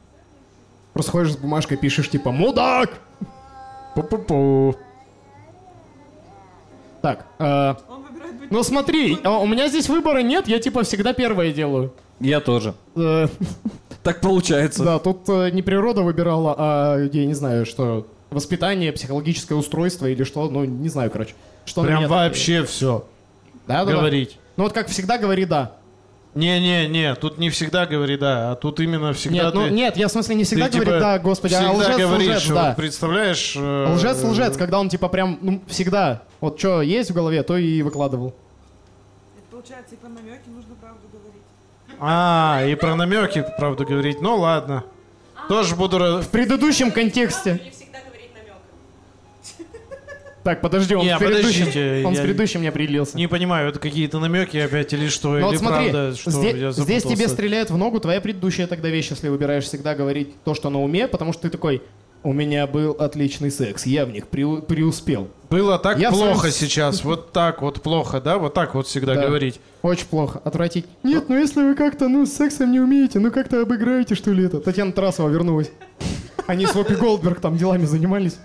[0.92, 2.98] Просто ходишь с бумажкой, пишешь типа «Мудак!»
[3.96, 4.76] Пу-пу-пу.
[7.02, 8.50] Так, э, Он выбирает быть...
[8.50, 11.92] ну смотри, а у меня здесь выбора нет, я типа всегда первое делаю.
[12.20, 12.74] Я тоже.
[12.96, 13.26] Э,
[14.02, 14.84] Так получается.
[14.84, 20.24] Да, тут э, не природа выбирала, а я не знаю, что воспитание, психологическое устройство или
[20.24, 21.34] что, ну не знаю, короче.
[21.64, 23.04] Что Прям вообще все.
[23.66, 23.98] да, да, да.
[23.98, 24.38] Говорить.
[24.56, 25.72] Ну вот как всегда говори да.
[26.34, 29.70] Не-не-не, тут не всегда говори да, а тут именно всегда Нет, ну ты...
[29.70, 32.46] нет, я в смысле не всегда ты, говорит типа, да, господи, а лжец, говоришь, лжец,
[32.48, 32.74] вот да.
[32.74, 33.54] представляешь...
[33.54, 37.58] э, Лжец, лжец, когда он типа прям, ну, всегда, вот что есть в голове, то
[37.58, 38.34] и выкладывал.
[39.36, 41.42] Это получается, и про намеки нужно правду говорить.
[42.00, 44.22] А, и про намеки, правду говорить.
[44.22, 44.84] Ну ладно.
[45.48, 46.22] Тоже буду...
[46.22, 47.60] В предыдущем контексте.
[47.62, 48.56] Или всегда говорить намеком.
[50.44, 53.16] Так, подожди, он Не, с предыдущим, подождите, он с предыдущим не определился.
[53.16, 55.30] Не понимаю, это какие-то намеки опять или что?
[55.38, 57.28] Ну вот или смотри, правда, что здесь, я здесь тебе запутался?
[57.34, 61.06] стреляет в ногу твоя предыдущая тогда вещь, если выбираешь всегда говорить то, что на уме,
[61.08, 61.82] потому что ты такой,
[62.24, 65.26] У меня был отличный секс, я в них преу- преуспел.
[65.50, 68.38] Было так Я своем плохо с- сейчас, вот так вот плохо, да?
[68.38, 69.26] Вот так вот всегда Да.
[69.26, 69.58] говорить.
[69.82, 70.86] Очень плохо, отвратить.
[71.02, 74.44] Нет, ну если вы как-то, ну, с сексом не умеете, ну как-то обыграете, что ли,
[74.44, 74.60] это.
[74.60, 75.72] Татьяна Тарасова вернулась.
[76.46, 78.36] Они с Вопи Голдберг там делами занимались.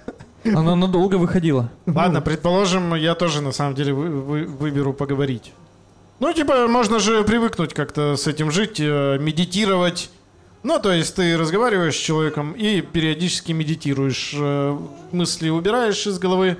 [0.55, 1.69] Она надолго выходила.
[1.85, 5.51] Ладно, предположим, я тоже на самом деле вы- вы- выберу поговорить.
[6.19, 10.09] Ну, типа, можно же привыкнуть как-то с этим жить, э, медитировать.
[10.63, 14.77] Ну, то есть ты разговариваешь с человеком и периодически медитируешь, э,
[15.11, 16.57] мысли убираешь из головы,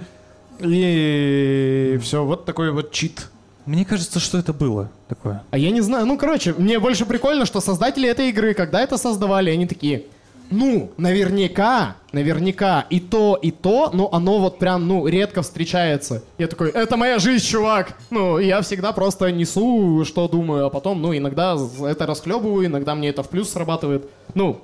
[0.60, 3.28] и все, вот такой вот чит.
[3.66, 5.44] Мне кажется, что это было такое.
[5.52, 8.98] А я не знаю, ну, короче, мне больше прикольно, что создатели этой игры, когда это
[8.98, 10.06] создавали, они такие,
[10.50, 16.24] ну, наверняка, наверняка и то, и то, но оно вот прям, ну, редко встречается.
[16.38, 17.98] Я такой, это моя жизнь, чувак!
[18.10, 23.10] Ну, я всегда просто несу, что думаю, а потом, ну, иногда это расхлебываю, иногда мне
[23.10, 24.10] это в плюс срабатывает.
[24.34, 24.62] Ну,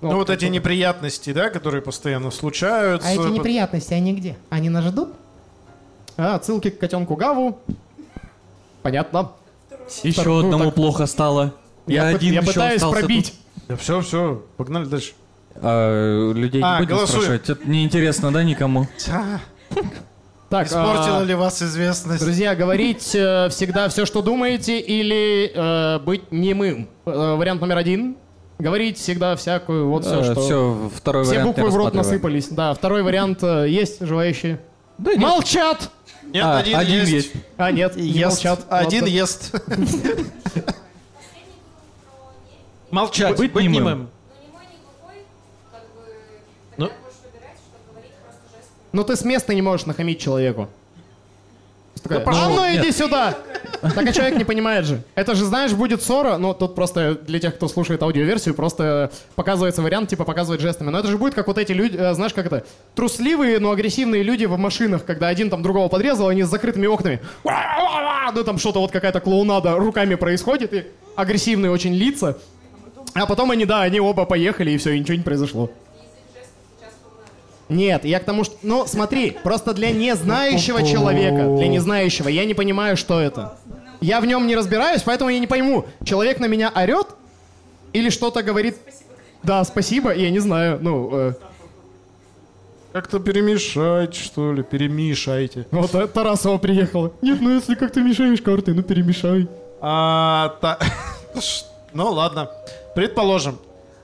[0.00, 3.08] Ну, вот эти неприятности, да, которые постоянно случаются.
[3.08, 4.36] А эти неприятности, они где?
[4.50, 5.08] Они нас ждут?
[6.18, 7.58] А, отсылки к котенку Гаву.
[8.82, 9.32] Понятно.
[10.02, 11.54] Еще Ну, одному так- плохо стало.
[11.86, 13.34] Я, пы- один я еще пытаюсь остался пробить.
[13.68, 15.12] Да все, все, погнали дальше.
[15.56, 17.22] А, людей А, не будем голосуем.
[17.22, 17.50] спрашивать.
[17.50, 18.86] Это неинтересно, да, никому?
[20.48, 22.22] Так, Испортила а, ли вас известность?
[22.22, 26.88] Друзья, говорить э, всегда все, что думаете, или э, быть немым.
[27.04, 28.16] Э, вариант номер один.
[28.60, 30.40] Говорить всегда всякую, вот все, Э, что...
[30.40, 32.48] Все, второй Все вариант буквы в рот насыпались.
[32.48, 34.60] Да, второй вариант э, есть желающие.
[34.98, 35.20] Да нет.
[35.20, 35.90] Молчат!
[36.32, 37.12] Нет, А, один, один есть.
[37.12, 37.32] есть.
[37.56, 38.44] А, нет, не Ест.
[38.44, 38.60] молчат.
[38.70, 39.14] Один Ладно.
[39.14, 39.54] ест.
[42.96, 43.74] Молчать, Быть быть, немым.
[43.74, 43.98] немым.
[43.98, 45.22] Ну, не мой, не глухой,
[45.70, 46.10] как бы,
[46.78, 46.90] Ну.
[48.92, 50.70] Ну ты с места не можешь нахамить человеку.
[52.02, 52.42] Такая, пошел.
[52.42, 52.84] а ну Нет.
[52.84, 53.36] иди сюда!
[53.82, 55.02] Так а человек не понимает же.
[55.14, 59.82] Это же, знаешь, будет ссора, но тут просто для тех, кто слушает аудиоверсию, просто показывается
[59.82, 60.88] вариант, типа показывать жестами.
[60.88, 64.22] Но это же будет как вот эти люди, э, знаешь, как это, трусливые, но агрессивные
[64.22, 67.20] люди в машинах, когда один там другого подрезал, они с закрытыми окнами.
[67.44, 70.84] Ну там что-то вот какая-то клоунада руками происходит, и
[71.14, 72.38] агрессивные очень лица.
[73.18, 75.70] А потом они, да, они оба поехали, и все, и ничего не произошло.
[77.68, 78.54] Нет, я к тому, что...
[78.62, 83.56] Ну, смотри, просто для незнающего человека, для незнающего, я не понимаю, что это.
[84.00, 87.08] Я в нем не разбираюсь, поэтому я не пойму, человек на меня орет
[87.92, 88.76] или что-то говорит...
[89.42, 91.10] Да, спасибо, я не знаю, ну...
[91.12, 91.32] э,
[92.92, 95.66] Как-то перемешать, что ли, перемешайте.
[95.72, 97.12] вот э, Тарасова приехала.
[97.22, 99.48] Нет, ну если как ты мешаешь карты, ну перемешай.
[99.80, 100.78] А, та-
[101.40, 101.64] Ш-
[101.94, 102.50] Ну ладно.
[102.96, 103.58] Предположим,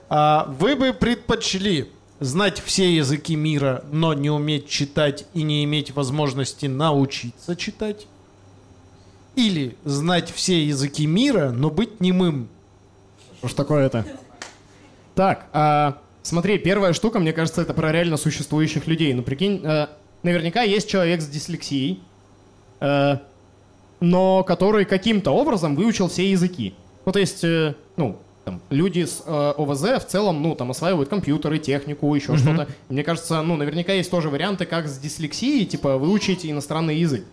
[0.07, 1.89] а, вы бы предпочли
[2.19, 8.05] знать все языки мира, но не уметь читать и не иметь возможности научиться читать?
[9.35, 12.49] Или знать все языки мира, но быть немым?
[13.39, 14.05] Что ж такое-то?
[15.15, 19.11] Так, а, смотри, первая штука, мне кажется, это про реально существующих людей.
[19.15, 19.87] Ну, прикинь, э,
[20.21, 21.99] наверняка есть человек с дислексией,
[22.79, 23.17] э,
[24.01, 26.75] но который каким-то образом выучил все языки.
[27.05, 31.09] Ну, то есть, э, ну, там, люди с э, ОВЗ в целом, ну, там, осваивают
[31.09, 32.67] компьютеры, технику, еще что-то.
[32.89, 37.23] И Мне кажется, ну, наверняка есть тоже варианты, как с дислексией, типа, выучить иностранный язык.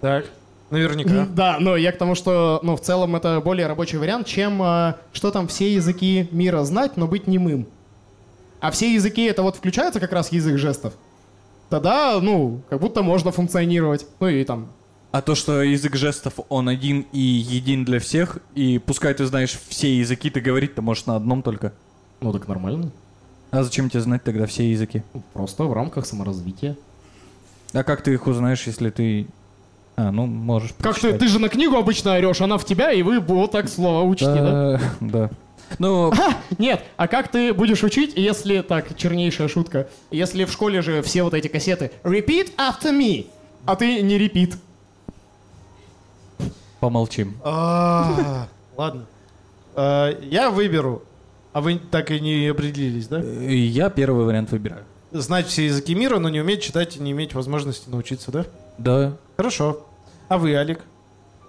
[0.00, 0.26] Так.
[0.70, 1.26] Наверняка.
[1.34, 4.94] Да, но я к тому, что, ну, в целом это более рабочий вариант, чем э,
[5.12, 7.66] что там все языки мира знать, но быть немым.
[8.60, 10.92] А все языки это вот включается как раз язык жестов.
[11.70, 14.06] Тогда, ну, как будто можно функционировать.
[14.20, 14.68] Ну и там.
[15.18, 19.58] А то, что язык жестов, он один и един для всех, и пускай ты знаешь
[19.68, 21.72] все языки, ты говорить-то можешь на одном только.
[22.20, 22.92] Ну так нормально.
[23.50, 25.02] А зачем тебе знать тогда все языки?
[25.32, 26.76] Просто в рамках саморазвития.
[27.72, 29.26] А как ты их узнаешь, если ты...
[29.96, 31.18] А, ну, можешь Как ты, прочитать.
[31.18, 34.36] ты же на книгу обычно орешь, она в тебя, и вы вот так слова учите,
[34.36, 34.80] да?
[34.80, 35.30] Да, да.
[35.80, 36.12] Ну,
[36.58, 41.24] Нет, а как ты будешь учить, если, так, чернейшая шутка, если в школе же все
[41.24, 43.26] вот эти кассеты «Repeat after me»,
[43.66, 44.54] а ты не репит.
[46.80, 47.36] Помолчим.
[47.44, 49.06] А, Ладно.
[49.74, 51.02] А, Я выберу.
[51.52, 53.20] А вы так и не определились, да?
[53.20, 54.84] Я первый вариант выбираю.
[55.10, 58.44] Знать все языки мира, но не уметь читать и не иметь возможности научиться, да?
[58.76, 59.16] Да.
[59.36, 59.86] Хорошо.
[60.28, 60.80] А вы, Алик?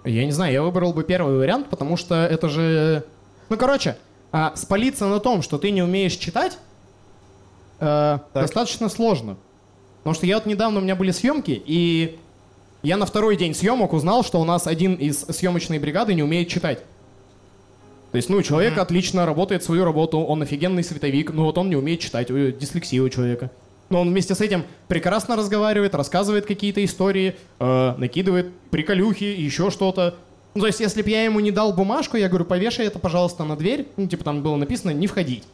[0.04, 3.04] Я не знаю, я выбрал бы первый вариант, потому что это же...
[3.50, 3.98] Ну, короче,
[4.32, 6.58] а, спалиться на том, что ты не умеешь читать,
[7.80, 9.36] э, достаточно сложно.
[9.98, 12.18] Потому что я вот недавно, у меня были съемки, и
[12.82, 16.48] я на второй день съемок узнал, что у нас один из съемочной бригады не умеет
[16.48, 16.82] читать.
[18.12, 21.76] То есть, ну, человек отлично работает свою работу, он офигенный световик, но вот он не
[21.76, 22.28] умеет читать,
[22.58, 23.50] дислексия у человека.
[23.88, 30.14] Но он вместе с этим прекрасно разговаривает, рассказывает какие-то истории, э, накидывает приколюхи, еще что-то.
[30.54, 33.44] Ну, то есть, если бы я ему не дал бумажку, я говорю, повешай это, пожалуйста,
[33.44, 35.44] на дверь, ну, типа там было написано «не входить».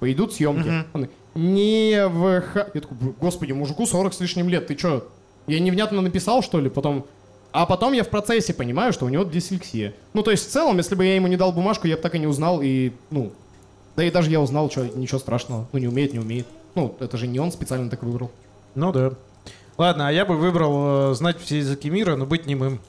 [0.00, 0.68] Пойдут съемки.
[0.92, 2.42] Он, не в...
[2.74, 5.04] Я такой, «Б- господи, мужику 40 с лишним лет, ты чё?
[5.46, 6.68] Я невнятно написал, что ли?
[6.68, 7.06] Потом...
[7.52, 9.94] А потом я в процессе понимаю, что у него дислексия.
[10.12, 12.14] Ну, то есть, в целом, если бы я ему не дал бумажку, я бы так
[12.14, 13.32] и не узнал, и, ну...
[13.96, 15.68] Да и даже я узнал, что ничего страшного.
[15.72, 16.46] Ну, не умеет, не умеет.
[16.74, 18.30] Ну, это же не он специально так выбрал.
[18.74, 19.12] Ну да.
[19.78, 22.80] Ладно, а я бы выбрал э, знать все языки мира, но быть немым.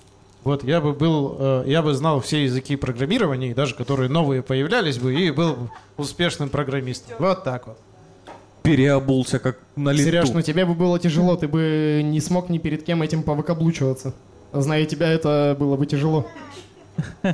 [0.43, 4.99] Вот, я бы был, э, я бы знал все языки программирования, даже которые новые появлялись
[4.99, 7.15] бы, и был бы успешным программистом.
[7.17, 7.79] Вот так вот.
[8.65, 10.03] Переобулся как на лету.
[10.05, 14.13] Сереж, ну тебе бы было тяжело, ты бы не смог ни перед кем этим повыкаблучиваться.
[14.53, 16.25] Зная тебя, это было бы тяжело.
[17.23, 17.33] И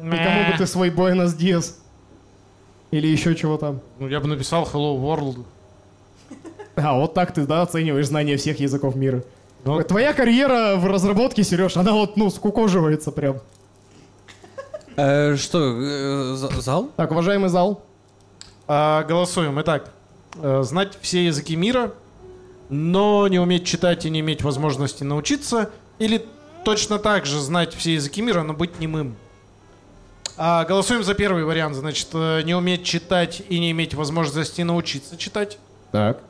[0.00, 1.74] кому бы ты свой Buenos Dias?
[2.92, 3.80] Или еще чего там?
[3.98, 5.44] Ну, я бы написал Hello World.
[6.76, 9.24] А, вот так ты, да, оцениваешь знание всех языков мира.
[9.64, 13.38] Ну, Твоя карьера в разработке, Сереж, она вот, ну, скукоживается прям.
[14.96, 16.90] Э, что, э, за- зал?
[16.96, 17.82] Так, уважаемый зал,
[18.68, 19.60] а, голосуем.
[19.60, 19.90] Итак,
[20.62, 21.94] знать все языки мира,
[22.68, 26.24] но не уметь читать и не иметь возможности научиться, или
[26.64, 29.16] точно так же знать все языки мира, но быть немым.
[30.38, 35.16] А, голосуем за первый вариант, значит, э, не уметь читать и не иметь возможности научиться
[35.16, 35.58] читать.
[35.92, 36.22] Так.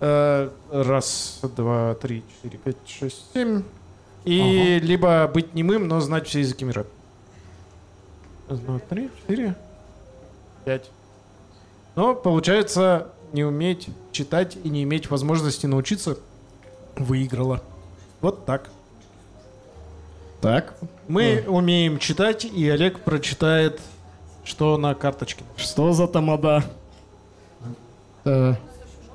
[0.00, 3.62] Э, раз, два, три, четыре, пять, шесть, семь.
[4.24, 6.84] И либо быть немым, но знать все языки мира.
[8.48, 9.56] Раз, два, три, четыре,
[10.64, 10.90] пять.
[11.96, 16.18] Но получается, не уметь читать и не иметь возможности научиться
[16.94, 17.62] выиграла.
[18.20, 18.70] Вот так.
[20.42, 20.76] Так.
[21.08, 23.80] Мы умеем читать, и Олег прочитает,
[24.44, 25.44] что на карточке.
[25.56, 26.62] Что за тамада?
[28.24, 28.54] Э,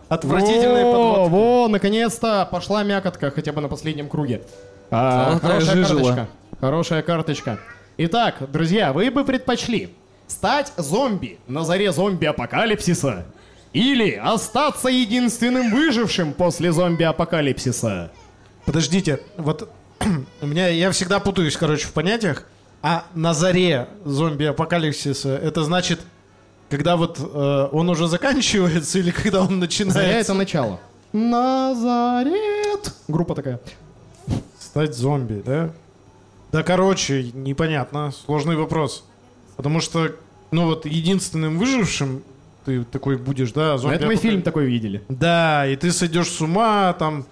[0.09, 1.31] Отвратительные во, подводки.
[1.31, 4.41] Во, наконец-то пошла мякотка, хотя бы на последнем круге.
[4.89, 5.99] А, хорошая жижела.
[5.99, 6.27] карточка.
[6.59, 7.59] Хорошая карточка.
[7.97, 9.93] Итак, друзья, вы бы предпочли
[10.31, 13.25] стать зомби на заре зомби-апокалипсиса
[13.73, 18.11] или остаться единственным выжившим после зомби-апокалипсиса?
[18.65, 19.69] Подождите, вот
[20.41, 22.45] у меня я всегда путаюсь, короче, в понятиях.
[22.81, 25.99] А на заре зомби-апокалипсиса это значит,
[26.69, 30.09] когда вот э, он уже заканчивается или когда он Заря начинается?
[30.09, 30.79] это начало.
[31.13, 32.93] Назарет.
[33.07, 33.59] Группа такая.
[34.59, 35.71] Стать зомби, да?
[36.51, 39.05] Да, короче, непонятно, сложный вопрос.
[39.61, 40.15] Потому что,
[40.49, 42.23] ну вот, единственным выжившим
[42.65, 45.03] ты такой будешь, да, зомби это мы фильм такой видели.
[45.07, 47.25] Да, и ты сойдешь с ума, там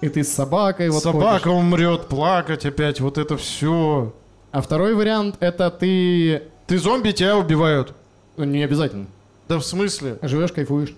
[0.00, 1.58] И ты с собакой вот собака ходишь.
[1.58, 4.14] умрет, плакать опять, вот это все.
[4.50, 6.44] А второй вариант это ты...
[6.66, 7.94] Ты зомби, тебя убивают.
[8.38, 9.08] ну, Не обязательно.
[9.46, 10.18] Да в смысле?
[10.22, 10.94] Живешь, кайфуешь.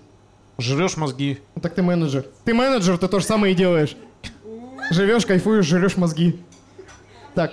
[0.57, 1.39] Жрешь мозги.
[1.55, 2.25] Ну так ты менеджер.
[2.45, 3.97] Ты менеджер, ты то же самое и делаешь.
[4.89, 6.39] Живешь, кайфуешь, жрешь мозги.
[7.35, 7.51] Так.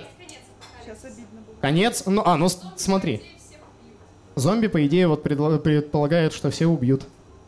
[1.61, 2.03] Конец.
[2.05, 3.21] Ну, а, ну смотри.
[4.35, 7.03] Зомби, по идее, вот предполагает, что все убьют.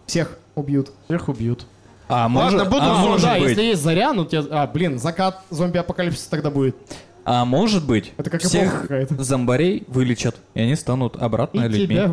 [0.07, 0.91] Всех убьют.
[1.05, 1.65] Всех убьют.
[2.09, 3.07] А может, буду а зомби.
[3.07, 4.43] может да, быть, если есть заря, ну тебе...
[4.51, 6.75] А, блин, закат зомби-апокалипсис тогда будет.
[7.23, 9.23] а может быть, Это как всех какая-то.
[9.23, 11.85] зомбарей вылечат, и они станут обратно И людьми.
[11.95, 12.11] тебя...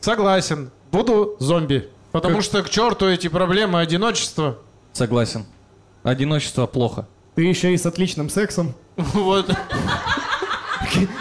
[0.00, 0.70] Согласен.
[0.90, 1.90] Буду зомби.
[2.12, 4.56] Потому что к черту эти проблемы одиночества.
[4.94, 5.44] Согласен.
[6.02, 7.06] Одиночество плохо.
[7.34, 8.74] Ты еще и с отличным сексом.
[8.96, 9.50] Вот.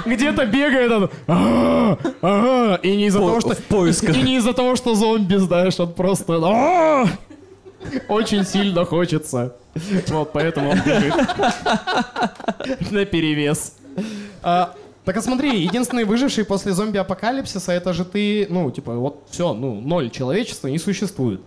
[0.06, 1.10] Где-то бегает он.
[1.28, 3.56] «А, ага», И не из-за По- того, что...
[3.56, 4.16] в поисках.
[4.18, 6.40] И не из-за того, что зомби, знаешь, он просто...
[6.44, 7.08] «А!»
[8.08, 9.56] Очень сильно хочется.
[10.08, 11.14] Вот, поэтому он бежит.
[12.92, 13.74] На перевес.
[14.42, 19.80] Так а смотри, единственный выживший после зомби-апокалипсиса, это же ты, ну, типа, вот все, ну,
[19.80, 21.42] ноль человечества не существует.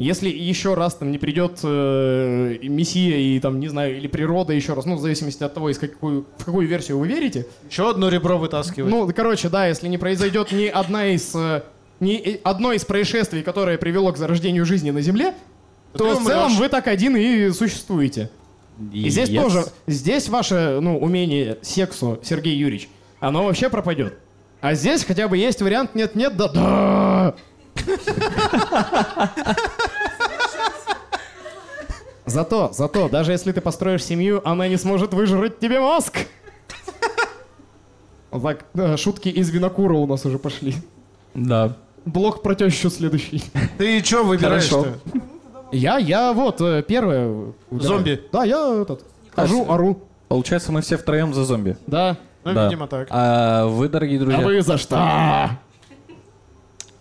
[0.00, 4.72] Если еще раз там не придет э, мессия и там, не знаю, или природа еще
[4.74, 8.08] раз, ну, в зависимости от того, из какую, в какую версию вы верите, Еще одно
[8.08, 8.90] ребро вытаскивать.
[8.90, 11.62] ну, короче, да, если не произойдет ни одна из э,
[12.00, 15.34] ни одно из происшествий, которое привело к зарождению жизни на Земле,
[15.92, 18.30] то ты в целом вы так один и существуете.
[18.92, 19.42] И здесь Yes.
[19.42, 22.88] тоже, здесь ваше, ну, умение сексу, Сергей Юрьевич,
[23.18, 24.14] оно вообще пропадет.
[24.62, 27.34] А здесь хотя бы есть вариант нет-нет, да-да.
[32.30, 36.18] Зато, зато, даже если ты построишь семью, она не сможет выжрать тебе мозг.
[38.30, 40.74] Так, э, шутки из винокура у нас уже пошли.
[41.34, 41.76] Да.
[42.04, 43.42] Блок про тещу следующий.
[43.78, 44.94] Ты что выбираешь-то?
[45.72, 47.52] Я, я вот, э, первое.
[47.70, 48.22] Зомби.
[48.32, 49.04] Да, я этот,
[49.34, 50.02] хожу, ору.
[50.28, 51.76] Получается, мы все втроем за зомби.
[51.88, 52.16] Да.
[52.44, 52.64] Ну, Да.
[52.66, 53.08] видимо, так.
[53.10, 55.50] А вы, дорогие А друзья, вы за что?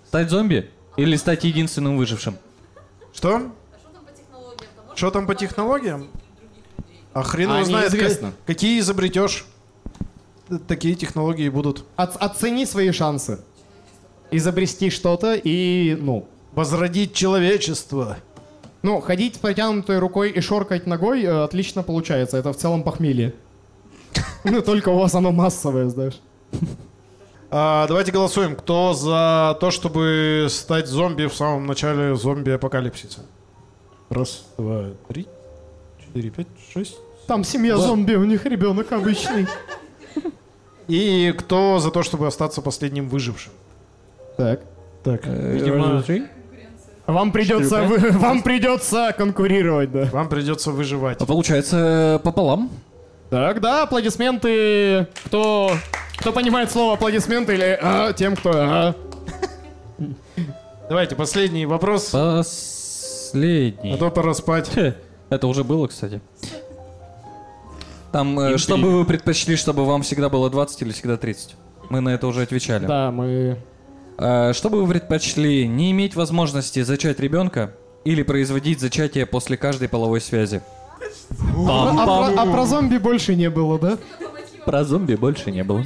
[0.07, 2.36] стать зомби или стать единственным выжившим?
[3.13, 3.38] Что?
[3.38, 4.69] Что там по технологиям?
[4.75, 6.10] Там можно Что там по технологиям?
[7.14, 8.32] А хрен А, его знает, неизвестно.
[8.32, 9.45] ка- какие изобретешь,
[10.68, 11.86] такие технологии будут.
[11.95, 13.39] Оц- оцени свои шансы.
[14.30, 18.18] Изобрести что-то и, ну, Возродить человечество.
[18.82, 22.36] Ну, ходить с протянутой рукой и шоркать ногой э, отлично получается.
[22.36, 23.34] Это в целом похмелье.
[24.43, 26.20] Ну, только у вас оно массовое, знаешь.
[27.52, 28.58] А, давайте голосуем.
[28.58, 33.22] Кто за то, чтобы стать зомби в самом начале зомби-апокалипсиса?
[34.10, 35.28] Раз, два, три,
[36.05, 36.97] четыре, пять, шесть.
[37.28, 39.47] Там семья зомби, у них ребенок обычный.
[40.88, 43.53] И кто за то, чтобы остаться последним выжившим?
[44.38, 44.62] Так.
[45.03, 46.03] Так, Э, видимо,
[47.05, 50.05] Вам придется, вы- вам придется конкурировать, да.
[50.12, 51.22] вам придется выживать.
[51.22, 52.70] А Получается пополам.
[53.30, 55.07] Так, да, аплодисменты.
[55.26, 55.72] Кто,
[56.18, 58.51] кто понимает слово аплодисменты или а, тем, кто...
[58.55, 58.95] а.
[60.89, 62.12] Давайте, последний вопрос,
[63.32, 63.93] Последний.
[63.93, 64.71] а то пора спать.
[65.30, 66.21] Это уже было, кстати.
[68.11, 71.55] Там, э, что бы вы предпочли, чтобы вам всегда было 20 или всегда 30?
[71.91, 72.88] Мы на это уже отвечали.
[72.88, 73.57] Да, мы...
[74.17, 77.75] Э, Что бы вы предпочли, не иметь возможности зачать ребенка
[78.05, 80.61] или производить зачатие после каждой половой связи?
[81.67, 83.97] А, про, а про зомби больше не было, да?
[84.65, 85.84] Про зомби больше не было.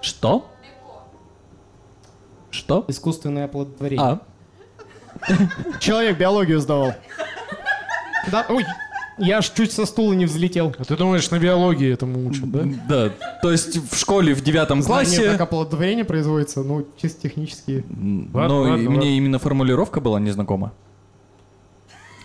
[0.00, 0.46] Что?
[2.50, 2.84] Что?
[2.88, 4.04] Искусственное оплодотворение.
[4.04, 4.20] А,
[5.80, 6.94] Человек биологию сдавал.
[8.30, 8.64] Да, ой,
[9.18, 10.74] я аж чуть со стула не взлетел.
[10.78, 12.62] А ты думаешь, на биологии этому учат, да?
[12.88, 13.12] да.
[13.42, 15.30] То есть в школе в девятом Знание, классе...
[15.32, 17.84] как оплодотворение производится, ну, чисто технически.
[17.88, 18.90] Но ладно.
[18.90, 20.72] мне именно формулировка была незнакома.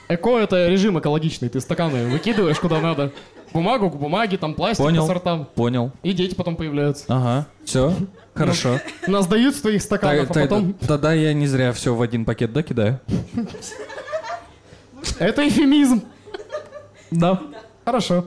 [0.09, 1.49] Эко— это режим экологичный.
[1.49, 3.11] Ты стаканы выкидываешь куда надо.
[3.53, 5.01] Бумагу к бумаге, там пластик Понял.
[5.01, 5.47] по сортам.
[5.55, 5.91] Понял.
[6.01, 7.05] И дети потом появляются.
[7.07, 7.47] Ага.
[7.63, 7.93] Все.
[8.33, 8.79] Хорошо.
[9.07, 10.73] Нас дают с твоих Та- стаканов, а потом...
[10.73, 12.99] Тогда я не зря все в один пакет, да, кидаю?
[15.19, 16.01] Это эфемизм.
[17.11, 17.41] Да.
[17.85, 18.25] Хорошо.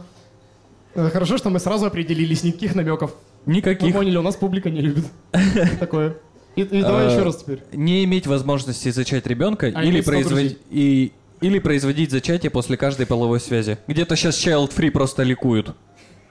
[0.94, 3.14] Э, Хорошо, что мы сразу определились, никаких намеков.
[3.46, 3.92] Мы Никаких.
[3.94, 5.04] поняли, у нас публика не любит
[5.80, 6.16] такое.
[6.56, 7.62] И, и давай А, еще раз теперь.
[7.72, 13.40] Не иметь возможности зачать ребенка А или, производить, и, или производить зачатие после каждой половой
[13.40, 13.78] связи.
[13.88, 15.74] Где-то сейчас child free просто ликуют.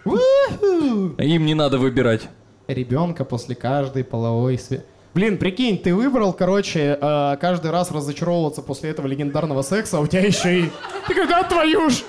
[0.06, 2.30] Им не надо выбирать.
[2.68, 4.84] Ребенка после каждой половой связи.
[5.14, 10.08] Блин, прикинь, ты выбрал, короче, э, каждый раз разочаровываться после этого легендарного секса, а у
[10.08, 10.72] тебя еще и...
[11.08, 12.04] Ты когда твою ж?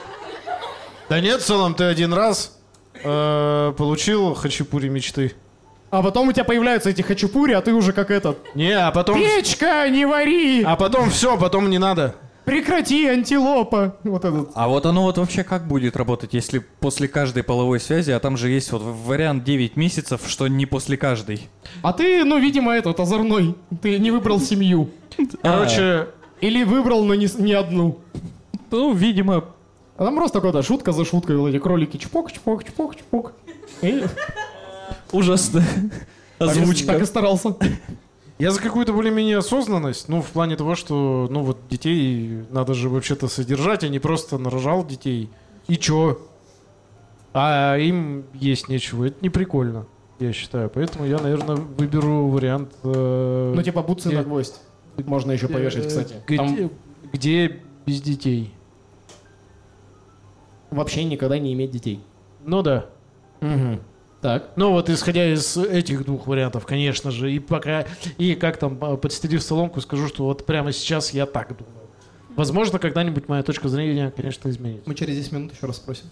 [1.09, 2.59] Да нет, в целом ты один раз
[3.05, 5.35] э, получил хачапури мечты.
[5.91, 8.39] А потом у тебя появляются эти хачапури, а ты уже как этот...
[8.57, 9.17] Не, а потом...
[9.17, 10.65] Печка, не вари!
[10.65, 12.17] А потом все, потом не надо.
[12.47, 13.97] Прекрати, антилопа!
[14.05, 14.51] Вот этот.
[14.55, 18.37] А вот оно вот вообще как будет работать, если после каждой половой связи, а там
[18.37, 21.49] же есть вот вариант 9 месяцев, что не после каждой.
[21.83, 23.57] А ты, ну, видимо, этот, озорной.
[23.83, 24.91] Ты не выбрал семью.
[25.43, 26.07] Короче,
[26.41, 27.99] Или выбрал, но не, не одну.
[28.71, 29.45] Ну, видимо,
[29.97, 33.33] А там просто какая-то шутка за шуткой, вот эти кролики чпок, чпок, чпок, чпок.
[33.83, 34.05] И
[35.11, 35.65] ужасно.
[36.39, 36.93] Озвучка.
[36.93, 37.57] Так и старался.
[38.39, 42.89] Я за какую-то более-менее осознанность, ну, в плане того, что, ну, вот детей надо же
[42.89, 45.31] вообще-то содержать, а не просто нарожал детей.
[45.69, 46.21] И чё?
[47.33, 49.05] А им есть нечего.
[49.07, 49.87] Это не прикольно,
[50.21, 50.71] я считаю.
[50.71, 52.73] Поэтому я, наверное, выберу вариант...
[52.85, 54.61] э, Ну, типа бутсы где- на гвоздь.
[55.05, 56.15] Можно еще повешать, э, кстати.
[56.27, 56.71] Где, Там
[57.13, 58.55] где без детей.
[60.71, 62.01] вообще никогда не иметь детей.
[62.45, 62.87] Ну да.
[64.21, 64.51] Так.
[64.57, 67.87] Ну вот исходя из этих двух вариантов, конечно же, и пока
[68.19, 71.87] и как там а, подстелив соломку, скажу, что вот прямо сейчас я так думаю.
[72.35, 74.83] Возможно, когда-нибудь моя точка зрения, конечно, изменится.
[74.89, 76.07] Мы через 10 минут еще раз спросим.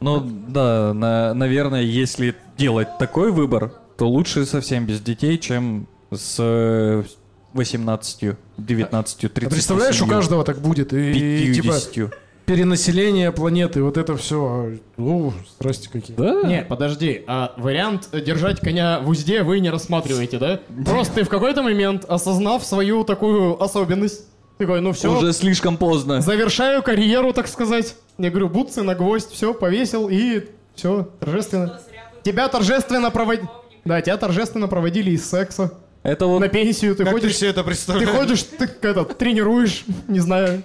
[0.00, 6.36] Ну да, на- наверное, если делать такой выбор, то лучше совсем без детей, чем с
[6.40, 7.04] э,
[7.52, 9.44] 18, 19, 30.
[9.44, 10.92] А представляешь, у каждого так будет.
[10.92, 12.14] И, типа 50.
[12.46, 14.72] Перенаселение планеты, вот это все.
[14.96, 16.16] Ну, здрасте какие.
[16.16, 16.42] Да?
[16.42, 20.60] Не, подожди, а вариант держать коня в узде вы не рассматриваете, да?
[20.84, 24.26] Просто ты в какой-то момент, осознав свою такую особенность,
[24.58, 26.20] такой, ну все, Уже слишком поздно.
[26.20, 27.94] завершаю карьеру, так сказать.
[28.18, 31.80] Я говорю, бутсы на гвоздь, все, повесил и все, торжественно.
[32.22, 33.48] Тебя торжественно проводили...
[33.84, 35.72] Да, тебя торжественно проводили из секса.
[36.04, 38.10] Это вот На пенсию ты Как ты ходишь, себе это ты представляешь?
[38.10, 40.62] ходишь, ты этот, тренируешь, не знаю.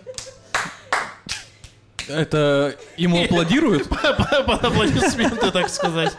[2.08, 3.88] Это ему аплодируют?
[4.02, 6.16] Аплодисменты, так сказать.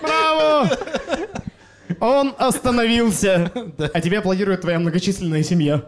[0.00, 0.70] Браво!
[2.00, 3.50] Он остановился.
[3.92, 5.84] А тебе аплодирует твоя многочисленная семья.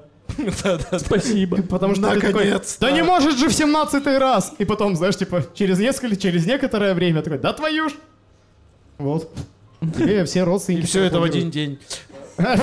[0.98, 1.62] Спасибо.
[1.62, 2.86] Потому что ты такой, Наконец-то.
[2.86, 4.54] да не может же в семнадцатый раз.
[4.58, 7.92] И потом, знаешь, типа, через несколько, через некоторое время такой, да твою ж.
[8.98, 9.30] Вот.
[9.80, 10.84] Тебе все родственники.
[10.84, 11.78] И все это в один день.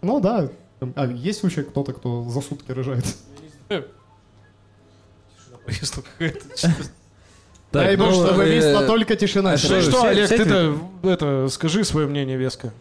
[0.00, 0.48] Ну да.
[0.94, 3.04] А есть вообще кто-то, кто за сутки рожает?
[7.72, 9.50] Дай бог, ну, чтобы э, висла только тишина.
[9.50, 12.72] а Ну Что, Олег, ты-то это, скажи свое мнение веско.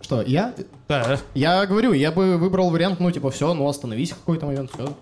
[0.00, 0.54] Что, я?
[0.88, 1.18] Да.
[1.34, 4.94] Я говорю, я бы выбрал вариант, ну, типа, все, ну, остановись в какой-то момент, все.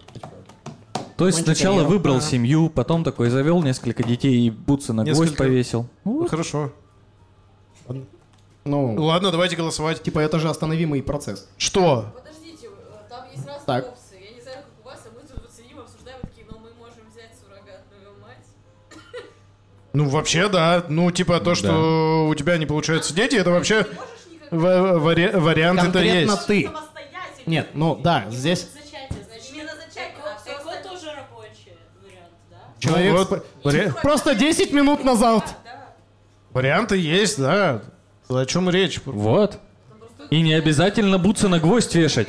[1.16, 5.86] То есть сначала выбрал семью, потом такой завел несколько детей и бутсы на гвоздь повесил.
[6.04, 6.72] Ну, Хорошо.
[8.64, 10.02] Ну, Ладно, давайте голосовать.
[10.02, 11.46] типа, это же остановимый процесс.
[11.58, 12.06] Что?
[12.14, 13.94] Подождите, э, там есть разные Так.
[19.94, 20.84] Ну, вообще, да.
[20.88, 23.86] Ну, типа, то, что у тебя не получаются дети, это вообще
[24.50, 26.46] ва- вари- вариант это Конкретно есть.
[26.46, 26.64] ты.
[26.64, 27.46] Самостоятельно.
[27.46, 28.68] нет, ну, да, здесь
[32.76, 33.12] а человек...
[33.12, 35.54] Вот, вари- Просто 10 минут назад.
[36.52, 37.82] Варианты есть, да.
[38.28, 39.00] О чем речь?
[39.04, 39.58] вот.
[40.30, 42.28] И не обязательно бутсы на гвоздь вешать.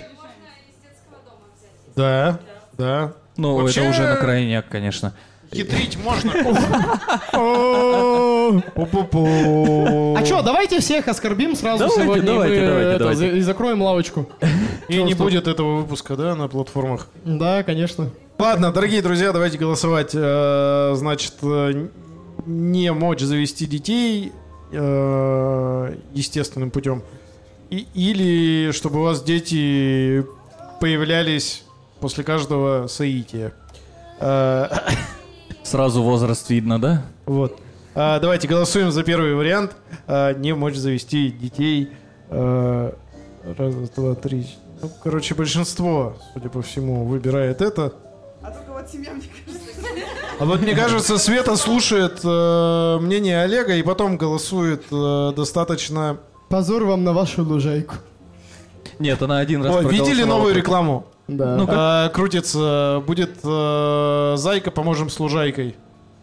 [1.96, 2.40] Да,
[2.74, 3.14] да.
[3.38, 5.14] Ну, Вообще- это уже на крайняк, конечно.
[5.54, 6.34] Хитрить можно.
[10.18, 13.20] А что, давайте всех оскорбим сразу Давайте, сегодня и давайте, мы, давайте, это, давайте.
[13.20, 14.28] за- и закроем лавочку.
[14.88, 17.08] И не будет этого выпуска, да, на платформах.
[17.24, 18.10] Да, конечно.
[18.38, 20.12] Ладно, дорогие друзья, давайте голосовать.
[20.14, 21.88] Э, Значит, э,
[22.46, 24.32] не мочь завести детей
[24.72, 27.02] э, естественным путем.
[27.70, 30.26] И- или чтобы у вас дети
[30.82, 31.64] появлялись
[32.02, 33.54] после каждого соития.
[35.66, 37.02] Сразу возраст видно, да?
[37.26, 37.60] Вот.
[37.96, 39.76] А, давайте голосуем за первый вариант.
[40.06, 41.90] А, не мочь завести детей.
[42.30, 42.96] А,
[43.58, 44.48] раз, два, три.
[44.84, 47.94] Ну, короче, большинство, судя по всему, выбирает это.
[48.44, 49.90] А только вот семья, мне кажется,
[50.40, 56.20] А вот мне кажется, Света слушает э, мнение Олега и потом голосует э, достаточно.
[56.50, 57.96] Позор вам на вашу лужайку.
[59.00, 61.08] Нет, она один раз Ой, видели новую рекламу?
[61.28, 61.56] Да.
[61.58, 65.76] Ну, А, крутится, будет э, зайка, поможем с лужайкой.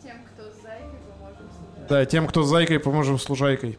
[0.02, 1.88] Тем, кто с зайкой, поможем служить.
[1.88, 3.78] Да, тем, кто с зайкой, поможем с лужайкой.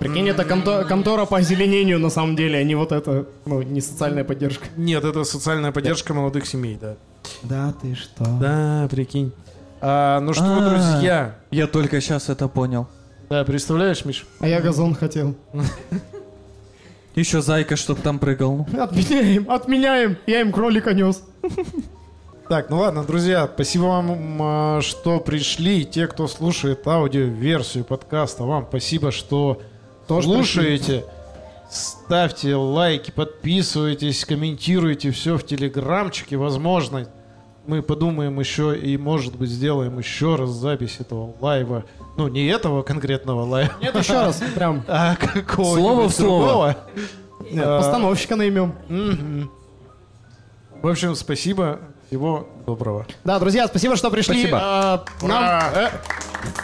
[0.00, 3.80] Прикинь, это конто- контора по озеленению на самом деле, а не вот это, ну, не
[3.80, 4.66] социальная поддержка.
[4.76, 6.96] Нет, это социальная поддержка молодых семей, да.
[7.44, 8.24] Да ты что?
[8.40, 9.32] Да, прикинь.
[9.80, 10.68] А, ну что, А.
[10.70, 12.88] друзья, Я только сейчас это понял.
[13.30, 14.26] да, представляешь, Миш?
[14.40, 15.36] А я газон хотел.
[17.14, 18.66] Еще зайка, чтоб там прыгал.
[18.78, 20.16] Отменяем, отменяем.
[20.26, 21.22] Я им кролика нес.
[22.48, 25.84] Так, ну ладно, друзья, спасибо вам, а, что пришли.
[25.86, 29.62] Те, кто слушает аудиоверсию подкаста, вам спасибо, что
[30.06, 31.04] Тоже слушаете.
[31.70, 36.36] Ставьте лайки, подписывайтесь, комментируйте все в телеграмчике.
[36.36, 37.08] Возможно,
[37.66, 41.84] мы подумаем еще и, может быть, сделаем еще раз запись этого лайва.
[42.16, 44.84] Ну, не этого конкретного лайва, Нет, еще раз, прям.
[44.88, 46.76] а какого-нибудь Слово в слово.
[47.56, 48.74] А, постановщика наймем.
[50.80, 51.80] В общем, спасибо.
[52.08, 53.06] Всего доброго.
[53.24, 54.38] Да, друзья, спасибо, что пришли.
[54.40, 54.58] Спасибо.
[54.62, 55.88] А, нам, э,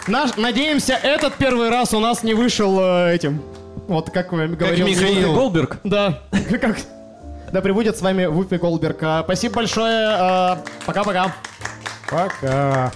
[0.06, 3.42] наш- надеемся, этот первый раз у нас не вышел э, этим.
[3.88, 4.86] Вот как вы говорил.
[4.86, 5.34] Михаил.
[5.34, 5.78] Голберг.
[5.84, 6.20] Да,
[6.60, 6.76] как.
[7.52, 8.98] Да прибудет с вами Вупи Голберг.
[9.02, 10.58] А, Спасибо большое.
[10.86, 11.34] Пока-пока.
[12.08, 12.92] Пока.